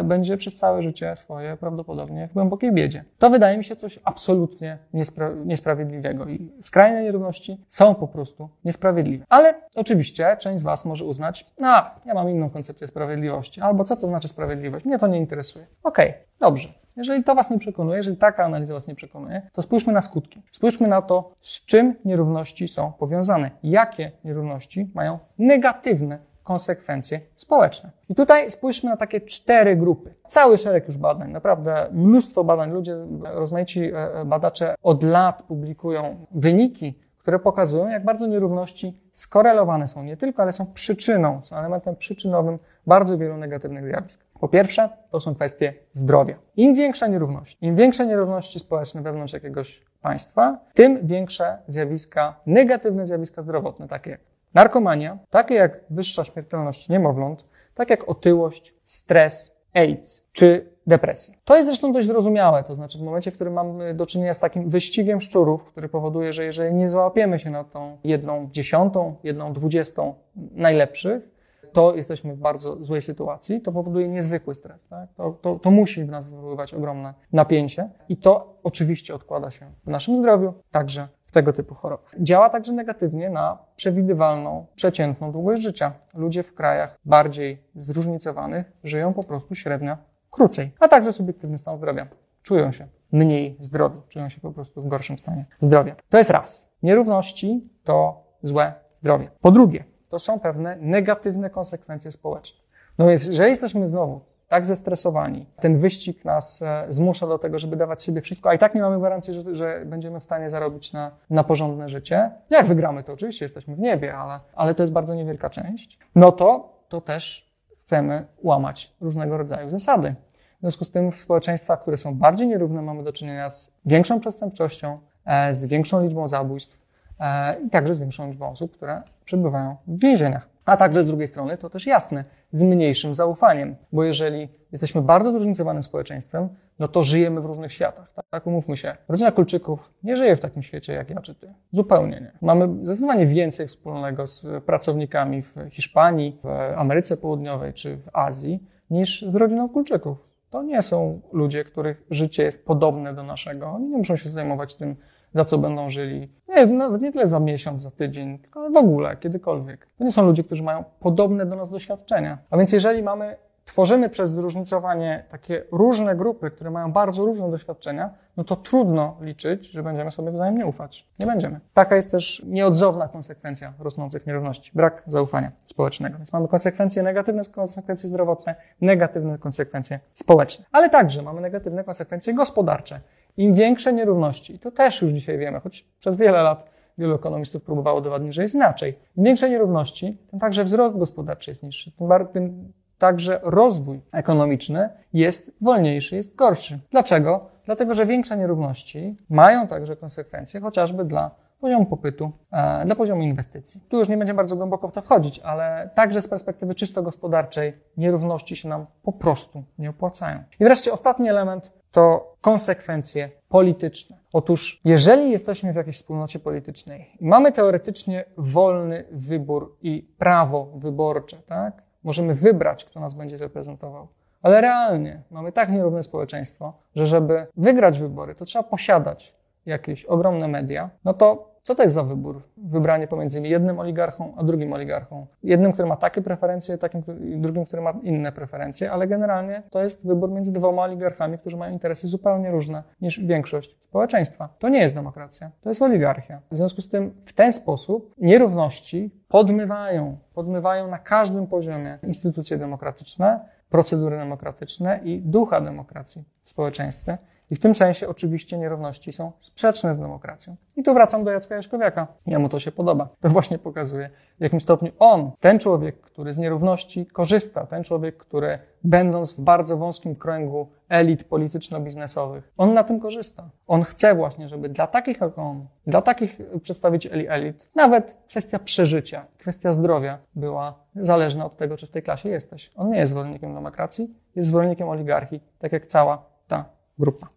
będzie 0.04 0.38
przez 0.38 0.58
całe 0.58 0.82
życie 0.82 1.16
swoje 1.16 1.58
prawdopodobnie 1.58 2.28
w 2.28 2.34
głębokiej 2.34 2.72
biedzie. 2.72 3.04
To 3.20 3.30
wydaje 3.30 3.58
mi 3.58 3.64
się 3.64 3.76
coś 3.76 4.00
absolutnie 4.04 4.78
niespra- 4.94 5.46
niesprawiedliwego 5.46 6.26
i 6.26 6.52
skrajne 6.60 7.04
nierówności 7.04 7.58
są 7.68 7.96
po 7.96 8.08
prostu 8.08 8.50
niesprawiedliwe. 8.66 9.26
Ale 9.30 9.54
oczywiście 9.76 10.38
część 10.40 10.60
z 10.60 10.64
Was 10.64 10.86
może 10.86 11.06
uznać, 11.06 11.46
no, 11.60 11.86
ja 12.06 12.14
mam 12.14 12.30
inną 12.30 12.50
koncepcję 12.50 12.88
sprawiedliwości, 12.88 13.62
albo 13.62 13.84
co 13.84 13.96
to 13.96 14.08
znaczy 14.08 14.28
sprawiedliwość? 14.28 14.86
Mnie 14.86 15.00
to 15.00 15.08
nie 15.08 15.18
interesuje. 15.18 15.66
Okej, 15.84 16.10
okay, 16.10 16.22
dobrze. 16.40 16.70
Jeżeli 16.98 17.24
to 17.24 17.36
Was 17.36 17.50
nie 17.50 17.60
przekonuje, 17.60 17.98
jeżeli 17.98 18.18
taka 18.18 18.46
analiza 18.46 18.74
Was 18.74 18.88
nie 18.88 18.96
przekonuje, 18.96 19.42
to 19.54 19.62
spójrzmy 19.62 19.94
na 19.94 20.02
skutki. 20.02 20.42
Spójrzmy 20.52 20.88
na 20.88 21.02
to, 21.02 21.32
z 21.40 21.66
czym 21.66 21.96
nierówności 22.06 22.68
są 22.68 22.92
powiązane. 22.92 23.52
Jakie 23.64 24.12
nierówności 24.24 24.92
mają 24.94 25.20
negatywne 25.38 26.20
konsekwencje 26.44 27.20
społeczne. 27.36 27.92
I 28.10 28.16
tutaj 28.16 28.52
spójrzmy 28.52 28.90
na 28.90 28.98
takie 28.98 29.22
cztery 29.22 29.76
grupy. 29.76 30.14
Cały 30.26 30.58
szereg 30.58 30.88
już 30.88 30.98
badań, 30.98 31.32
naprawdę 31.32 31.88
mnóstwo 31.92 32.44
badań. 32.44 32.72
Ludzie, 32.72 32.96
rozmaici 33.24 33.94
e, 33.94 34.14
e, 34.14 34.26
badacze 34.26 34.76
od 34.82 35.04
lat 35.04 35.44
publikują 35.44 36.26
wyniki, 36.32 37.00
które 37.18 37.40
pokazują, 37.40 37.90
jak 37.90 38.06
bardzo 38.06 38.28
nierówności 38.28 39.02
skorelowane 39.12 39.88
są 39.88 40.04
nie 40.04 40.18
tylko, 40.18 40.42
ale 40.42 40.52
są 40.52 40.66
przyczyną, 40.74 41.42
są 41.44 41.56
elementem 41.56 41.96
przyczynowym 41.96 42.58
bardzo 42.88 43.18
wielu 43.18 43.38
negatywnych 43.38 43.86
zjawisk. 43.86 44.24
Po 44.40 44.48
pierwsze, 44.48 44.90
to 45.12 45.20
są 45.20 45.36
kwestie 45.36 45.74
zdrowia. 45.92 46.36
Im 46.56 46.76
większa 46.76 47.08
nierówność, 47.08 47.58
im 47.62 47.76
większe 47.76 48.06
nierówności 48.06 48.60
społeczne 48.60 49.02
wewnątrz 49.02 49.34
jakiegoś 49.34 49.86
państwa, 50.02 50.60
tym 50.74 51.08
większe 51.08 51.58
zjawiska, 51.68 52.40
negatywne 52.46 53.08
zjawiska 53.08 53.44
zdrowotne, 53.44 53.88
takie 53.88 54.12
jak 54.12 54.20
Narkomania, 54.54 55.20
takie 55.30 55.56
jak 55.56 55.84
wyższa 55.90 56.24
śmiertelność 56.24 56.90
niemowląt, 56.90 57.46
tak 57.74 57.90
jak 57.90 58.10
otyłość, 58.10 58.74
stres, 58.84 59.56
AIDS 59.74 60.30
czy 60.32 60.72
depresja. 60.88 61.36
To 61.46 61.56
jest 61.56 61.68
zresztą 61.68 61.92
dość 61.92 62.08
zrozumiałe, 62.08 62.64
to 62.64 62.76
znaczy 62.76 62.98
w 62.98 63.02
momencie, 63.02 63.32
w 63.32 63.36
którym 63.36 63.54
mamy 63.54 63.94
do 63.94 64.06
czynienia 64.06 64.34
z 64.34 64.40
takim 64.40 64.70
wyścigiem 64.70 65.22
szczurów, 65.22 65.64
który 65.64 65.90
powoduje, 65.90 66.34
że 66.34 66.46
jeżeli 66.46 66.76
nie 66.76 66.90
załapiemy 66.90 67.40
się 67.40 67.50
na 67.50 67.64
tą 67.64 67.98
jedną 68.04 68.50
dziesiątą, 68.52 69.16
jedną 69.24 69.54
dwudziestą 69.54 70.14
najlepszych, 70.36 71.32
to 71.74 71.96
jesteśmy 71.96 72.36
w 72.36 72.40
bardzo 72.40 72.84
złej 72.84 73.02
sytuacji, 73.02 73.62
to 73.62 73.72
powoduje 73.72 74.08
niezwykły 74.08 74.56
stres. 74.56 74.88
Tak? 74.88 75.10
To, 75.14 75.38
to, 75.42 75.60
to 75.60 75.72
musi 75.72 76.04
w 76.04 76.10
nas 76.10 76.30
wywoływać 76.30 76.74
ogromne 76.74 77.14
napięcie 77.34 77.90
i 78.10 78.18
to 78.18 78.60
oczywiście 78.64 79.16
odkłada 79.16 79.52
się 79.52 79.72
w 79.86 79.90
naszym 79.90 80.18
zdrowiu, 80.18 80.54
także 80.72 81.08
tego 81.32 81.54
typu 81.54 81.76
chorobach. 81.76 82.12
Działa 82.20 82.50
także 82.50 82.74
negatywnie 82.74 83.30
na 83.30 83.58
przewidywalną, 83.76 84.66
przeciętną 84.76 85.32
długość 85.32 85.62
życia. 85.62 85.94
Ludzie 86.16 86.44
w 86.44 86.54
krajach 86.54 86.98
bardziej 87.06 87.64
zróżnicowanych 87.76 88.72
żyją 88.84 89.14
po 89.14 89.24
prostu 89.24 89.56
średnio 89.56 89.98
krócej, 90.30 90.72
a 90.80 90.88
także 90.88 91.14
subiektywny 91.14 91.58
stan 91.58 91.78
zdrowia. 91.78 92.08
Czują 92.44 92.72
się 92.72 92.88
mniej 93.12 93.58
zdrowi, 93.60 94.02
czują 94.08 94.30
się 94.30 94.42
po 94.42 94.52
prostu 94.52 94.82
w 94.82 94.88
gorszym 94.88 95.18
stanie 95.18 95.46
zdrowia. 95.60 95.96
To 96.10 96.18
jest 96.18 96.30
raz. 96.30 96.72
Nierówności 96.84 97.70
to 97.84 98.24
złe 98.44 98.74
zdrowie. 98.96 99.32
Po 99.42 99.52
drugie, 99.52 99.84
to 100.10 100.20
są 100.20 100.40
pewne 100.40 100.78
negatywne 100.80 101.50
konsekwencje 101.50 102.12
społeczne. 102.12 102.62
No 102.98 103.08
więc, 103.08 103.24
że 103.24 103.50
jesteśmy 103.50 103.88
znowu 103.88 104.22
tak 104.52 104.66
zestresowani. 104.66 105.46
Ten 105.60 105.78
wyścig 105.78 106.26
nas 106.26 106.62
e, 106.62 106.86
zmusza 106.90 107.28
do 107.28 107.40
tego, 107.40 107.60
żeby 107.60 107.76
dawać 107.76 108.04
sobie 108.04 108.22
wszystko, 108.22 108.50
a 108.50 108.54
i 108.54 108.60
tak 108.60 108.76
nie 108.76 108.82
mamy 108.82 108.98
gwarancji, 108.98 109.34
że, 109.34 109.56
że 109.56 109.84
będziemy 109.86 110.20
w 110.20 110.24
stanie 110.24 110.50
zarobić 110.50 110.94
na, 110.94 111.12
na 111.30 111.44
porządne 111.44 111.90
życie. 111.90 112.32
Jak 112.50 112.66
wygramy, 112.66 113.04
to 113.04 113.14
oczywiście 113.14 113.46
jesteśmy 113.46 113.76
w 113.76 113.80
niebie, 113.80 114.16
ale, 114.18 114.40
ale 114.56 114.76
to 114.76 114.84
jest 114.84 114.94
bardzo 114.94 115.16
niewielka 115.16 115.50
część. 115.50 116.00
No 116.16 116.32
to, 116.32 116.74
to 116.90 117.02
też 117.02 117.52
chcemy 117.80 118.26
łamać 118.44 118.94
różnego 119.02 119.38
rodzaju 119.38 119.70
zasady. 119.70 120.16
W 120.58 120.62
związku 120.62 120.86
z 120.86 120.92
tym 120.92 121.12
w 121.12 121.16
społeczeństwach, 121.16 121.82
które 121.82 121.98
są 121.98 122.16
bardziej 122.16 122.48
nierówne, 122.48 122.82
mamy 122.82 123.04
do 123.04 123.14
czynienia 123.14 123.50
z 123.50 123.74
większą 123.86 124.20
przestępczością, 124.20 124.98
e, 125.26 125.56
z 125.56 125.66
większą 125.66 126.04
liczbą 126.04 126.28
zabójstw 126.28 126.82
e, 127.20 127.56
i 127.66 127.70
także 127.70 127.94
z 127.94 128.00
większą 128.00 128.28
liczbą 128.28 128.50
osób, 128.50 128.74
które 128.74 129.02
przebywają 129.26 129.76
w 129.88 130.00
więzieniach. 130.02 130.51
A 130.66 130.78
także 130.78 131.04
z 131.04 131.06
drugiej 131.06 131.28
strony, 131.28 131.58
to 131.58 131.70
też 131.70 131.86
jasne, 131.88 132.26
z 132.52 132.64
mniejszym 132.64 133.16
zaufaniem, 133.16 133.76
bo 133.92 134.04
jeżeli 134.04 134.50
jesteśmy 134.72 135.02
bardzo 135.02 135.32
zróżnicowanym 135.32 135.84
społeczeństwem, 135.84 136.50
no 136.80 136.88
to 136.88 137.04
żyjemy 137.04 137.42
w 137.42 137.46
różnych 137.46 137.74
światach. 137.74 138.12
Tak, 138.16 138.26
tak 138.30 138.48
umówmy 138.48 138.78
się. 138.78 138.98
Rodzina 139.10 139.32
Kulczyków 139.32 139.94
nie 140.04 140.16
żyje 140.16 140.36
w 140.36 140.40
takim 140.40 140.64
świecie 140.64 140.94
jak 140.94 141.10
ja 141.10 141.22
czy 141.22 141.36
ty. 141.36 141.54
Zupełnie 141.72 142.22
nie. 142.22 142.32
Mamy 142.42 142.86
zdecydowanie 142.86 143.26
więcej 143.26 143.68
wspólnego 143.68 144.28
z 144.28 144.64
pracownikami 144.64 145.42
w 145.42 145.56
Hiszpanii, 145.70 146.40
w 146.44 146.48
Ameryce 146.76 147.18
Południowej 147.18 147.74
czy 147.74 147.98
w 147.98 148.10
Azji 148.14 148.64
niż 148.90 149.26
z 149.32 149.36
rodziną 149.36 149.70
Kulczyków. 149.70 150.18
To 150.50 150.64
nie 150.64 150.82
są 150.82 151.22
ludzie, 151.32 151.64
których 151.64 152.04
życie 152.10 152.44
jest 152.44 152.66
podobne 152.66 153.14
do 153.14 153.24
naszego. 153.24 153.68
Oni 153.68 153.88
nie 153.88 153.98
muszą 153.98 154.16
się 154.16 154.30
zajmować 154.30 154.76
tym, 154.76 154.96
za 155.34 155.46
co 155.46 155.58
będą 155.58 155.90
żyli. 155.90 156.30
Nie, 156.50 156.66
nawet 156.66 157.02
nie 157.02 157.12
tyle 157.12 157.28
za 157.28 157.40
miesiąc, 157.40 157.82
za 157.82 157.92
tydzień, 157.92 158.40
tylko 158.40 158.70
w 158.70 158.78
ogóle, 158.78 159.18
kiedykolwiek. 159.18 159.88
To 159.98 160.04
nie 160.04 160.12
są 160.12 160.26
ludzie, 160.26 160.44
którzy 160.44 160.64
mają 160.64 160.84
podobne 161.00 161.46
do 161.46 161.56
nas 161.56 161.70
doświadczenia. 161.70 162.38
A 162.50 162.58
więc 162.58 162.74
jeżeli 162.74 163.04
mamy 163.04 163.36
tworzymy 163.66 164.10
przez 164.10 164.32
zróżnicowanie 164.32 165.26
takie 165.30 165.64
różne 165.72 166.16
grupy, 166.16 166.52
które 166.52 166.72
mają 166.72 166.92
bardzo 166.92 167.26
różne 167.26 167.52
doświadczenia, 167.52 168.10
no 168.38 168.44
to 168.44 168.56
trudno 168.56 169.18
liczyć, 169.22 169.72
że 169.72 169.84
będziemy 169.84 170.12
sobie 170.12 170.32
wzajemnie 170.32 170.66
ufać. 170.66 171.08
Nie 171.20 171.28
będziemy. 171.28 171.60
Taka 171.74 171.96
jest 171.96 172.12
też 172.12 172.44
nieodzowna 172.46 173.08
konsekwencja 173.08 173.74
rosnących 173.80 174.28
nierówności. 174.28 174.72
Brak 174.74 175.04
zaufania 175.08 175.52
społecznego. 175.60 176.18
Więc 176.18 176.34
mamy 176.34 176.48
konsekwencje 176.48 177.04
negatywne, 177.04 177.42
konsekwencje 177.52 178.10
zdrowotne, 178.10 178.56
negatywne 178.82 179.38
konsekwencje 179.38 180.00
społeczne. 180.14 180.66
Ale 180.72 180.90
także 180.90 181.22
mamy 181.22 181.42
negatywne 181.42 181.84
konsekwencje 181.84 182.34
gospodarcze. 182.34 183.00
Im 183.38 183.54
większe 183.54 183.94
nierówności, 183.94 184.60
to 184.60 184.72
też 184.72 185.02
już 185.02 185.12
dzisiaj 185.12 185.38
wiemy, 185.38 185.60
choć 185.60 185.86
przez 186.00 186.18
wiele 186.18 186.42
lat 186.42 186.70
wielu 186.98 187.16
ekonomistów 187.16 187.64
próbowało 187.64 188.00
udowodnić, 188.00 188.34
że 188.34 188.42
jest 188.42 188.56
inaczej. 188.56 189.00
Im 189.18 189.24
większe 189.24 189.50
nierówności, 189.50 190.18
tym 190.30 190.40
także 190.40 190.64
wzrost 190.64 190.98
gospodarczy 190.98 191.52
jest 191.52 191.64
niższy, 191.64 191.92
tym, 191.92 192.28
tym 192.34 192.74
także 192.98 193.40
rozwój 193.44 194.02
ekonomiczny 194.12 194.90
jest 195.14 195.52
wolniejszy, 195.62 196.16
jest 196.16 196.36
gorszy. 196.36 196.80
Dlaczego? 196.92 197.50
Dlatego, 197.66 197.94
że 197.94 198.06
większe 198.06 198.38
nierówności 198.38 199.16
mają 199.30 199.68
także 199.68 199.96
konsekwencje 199.96 200.62
chociażby 200.62 201.06
dla 201.06 201.32
poziomu 201.62 201.86
popytu, 201.86 202.32
e, 202.52 202.86
dla 202.86 202.96
poziomu 202.96 203.22
inwestycji. 203.22 203.82
Tu 203.90 203.98
już 203.98 204.10
nie 204.10 204.18
będziemy 204.18 204.38
bardzo 204.38 204.56
głęboko 204.56 204.88
w 204.88 204.92
to 204.92 205.02
wchodzić, 205.02 205.40
ale 205.40 205.90
także 205.96 206.22
z 206.22 206.28
perspektywy 206.28 206.76
czysto 206.76 207.04
gospodarczej 207.04 207.74
nierówności 207.98 208.56
się 208.56 208.70
nam 208.70 208.86
po 209.04 209.12
prostu 209.12 209.64
nie 209.80 209.90
opłacają. 209.90 210.44
I 210.60 210.64
wreszcie 210.64 210.94
ostatni 210.94 211.30
element 211.30 211.74
to 211.92 212.36
konsekwencje 212.42 213.30
polityczne. 213.50 214.18
Otóż, 214.34 214.82
jeżeli 214.86 215.32
jesteśmy 215.32 215.74
w 215.74 215.76
jakiejś 215.76 215.96
wspólnocie 215.96 216.40
politycznej 216.40 217.12
mamy 217.22 217.52
teoretycznie 217.52 218.26
wolny 218.38 219.04
wybór 219.12 219.78
i 219.82 220.08
prawo 220.18 220.72
wyborcze, 220.76 221.38
tak? 221.38 221.84
Możemy 222.04 222.36
wybrać, 222.36 222.86
kto 222.86 223.00
nas 223.00 223.14
będzie 223.14 223.38
reprezentował. 223.38 224.08
Ale 224.42 224.62
realnie 224.62 225.22
mamy 225.32 225.52
tak 225.52 225.72
nierówne 225.72 226.04
społeczeństwo, 226.04 226.74
że 226.96 227.06
żeby 227.06 227.48
wygrać 227.58 228.00
wybory, 228.00 228.36
to 228.36 228.46
trzeba 228.46 228.64
posiadać 228.64 229.36
jakieś 229.66 230.06
ogromne 230.06 230.48
media. 230.48 230.90
No 231.06 231.14
to 231.14 231.51
co 231.64 231.76
to 231.76 231.84
jest 231.84 231.96
za 231.96 232.04
wybór? 232.04 232.42
Wybranie 232.58 233.08
pomiędzy 233.08 233.42
jednym 233.42 233.80
oligarchą 233.80 234.34
a 234.38 234.44
drugim 234.44 234.74
oligarchą. 234.74 235.28
Jednym, 235.44 235.72
który 235.72 235.88
ma 235.88 235.96
takie 235.96 236.22
preferencje, 236.22 236.78
takim, 236.78 237.04
drugim, 237.42 237.66
który 237.66 237.82
ma 237.82 237.94
inne 238.04 238.32
preferencje, 238.32 238.92
ale 238.92 239.08
generalnie 239.08 239.64
to 239.70 239.84
jest 239.84 240.08
wybór 240.08 240.32
między 240.32 240.52
dwoma 240.52 240.84
oligarchami, 240.84 241.38
którzy 241.38 241.58
mają 241.58 241.74
interesy 241.74 242.08
zupełnie 242.08 242.52
różne 242.52 242.84
niż 243.02 243.20
większość 243.20 243.78
społeczeństwa. 243.90 244.50
To 244.60 244.70
nie 244.70 244.80
jest 244.80 244.96
demokracja, 244.96 245.52
to 245.62 245.70
jest 245.70 245.82
oligarchia. 245.82 246.42
W 246.52 246.58
związku 246.58 246.82
z 246.82 246.90
tym 246.90 247.14
w 247.26 247.34
ten 247.34 247.54
sposób 247.54 248.16
nierówności 248.18 249.12
podmywają, 249.28 250.18
podmywają 250.34 250.88
na 250.88 250.98
każdym 250.98 251.48
poziomie 251.48 252.00
instytucje 252.04 252.58
demokratyczne, 252.58 253.40
procedury 253.70 254.18
demokratyczne 254.18 255.00
i 255.04 255.22
ducha 255.22 255.62
demokracji 255.62 256.24
w 256.44 256.50
społeczeństwie. 256.50 257.18
I 257.52 257.56
w 257.56 257.60
tym 257.60 257.76
sensie 257.76 258.08
oczywiście 258.08 258.58
nierówności 258.58 259.14
są 259.14 259.32
sprzeczne 259.40 259.94
z 259.94 259.98
demokracją. 259.98 260.56
I 260.76 260.84
tu 260.84 260.94
wracam 260.94 261.24
do 261.24 261.32
Jacka 261.32 261.56
Jaśkowiaka. 261.56 262.08
Jemu 262.28 262.50
to 262.50 262.60
się 262.60 262.72
podoba. 262.72 263.08
To 263.20 263.30
właśnie 263.30 263.60
pokazuje, 263.60 264.10
w 264.40 264.44
jakim 264.44 264.62
stopniu 264.62 264.92
on, 265.00 265.32
ten 265.40 265.60
człowiek, 265.60 266.02
który 266.02 266.34
z 266.34 266.38
nierówności 266.38 267.06
korzysta, 267.06 267.66
ten 267.66 267.84
człowiek, 267.84 268.18
który 268.18 268.60
będąc 268.84 269.34
w 269.34 269.42
bardzo 269.42 269.78
wąskim 269.78 270.16
kręgu 270.16 270.68
elit 270.90 271.24
polityczno-biznesowych, 271.24 272.52
on 272.58 272.74
na 272.74 272.84
tym 272.84 273.00
korzysta. 273.00 273.50
On 273.68 273.84
chce 273.84 274.16
właśnie, 274.16 274.50
żeby 274.50 274.70
dla 274.70 274.88
takich 274.88 275.22
jak 275.22 275.38
on, 275.38 275.68
dla 275.88 276.02
takich 276.02 276.42
przedstawicieli 276.62 277.28
elit, 277.28 277.70
nawet 277.76 278.18
kwestia 278.28 278.60
przeżycia, 278.60 279.26
kwestia 279.38 279.74
zdrowia 279.74 280.18
była 280.36 280.76
zależna 280.96 281.46
od 281.46 281.58
tego, 281.58 281.78
czy 281.78 281.88
w 281.88 281.92
tej 281.92 282.04
klasie 282.04 282.30
jesteś. 282.30 282.72
On 282.76 282.90
nie 282.90 283.00
jest 283.00 283.12
zwolennikiem 283.12 283.54
demokracji, 283.54 284.16
jest 284.36 284.50
zwolennikiem 284.50 284.90
oligarchii, 284.90 285.44
tak 285.60 285.72
jak 285.72 285.86
cała 285.86 286.26
ta 286.48 286.66
grupa. 287.00 287.28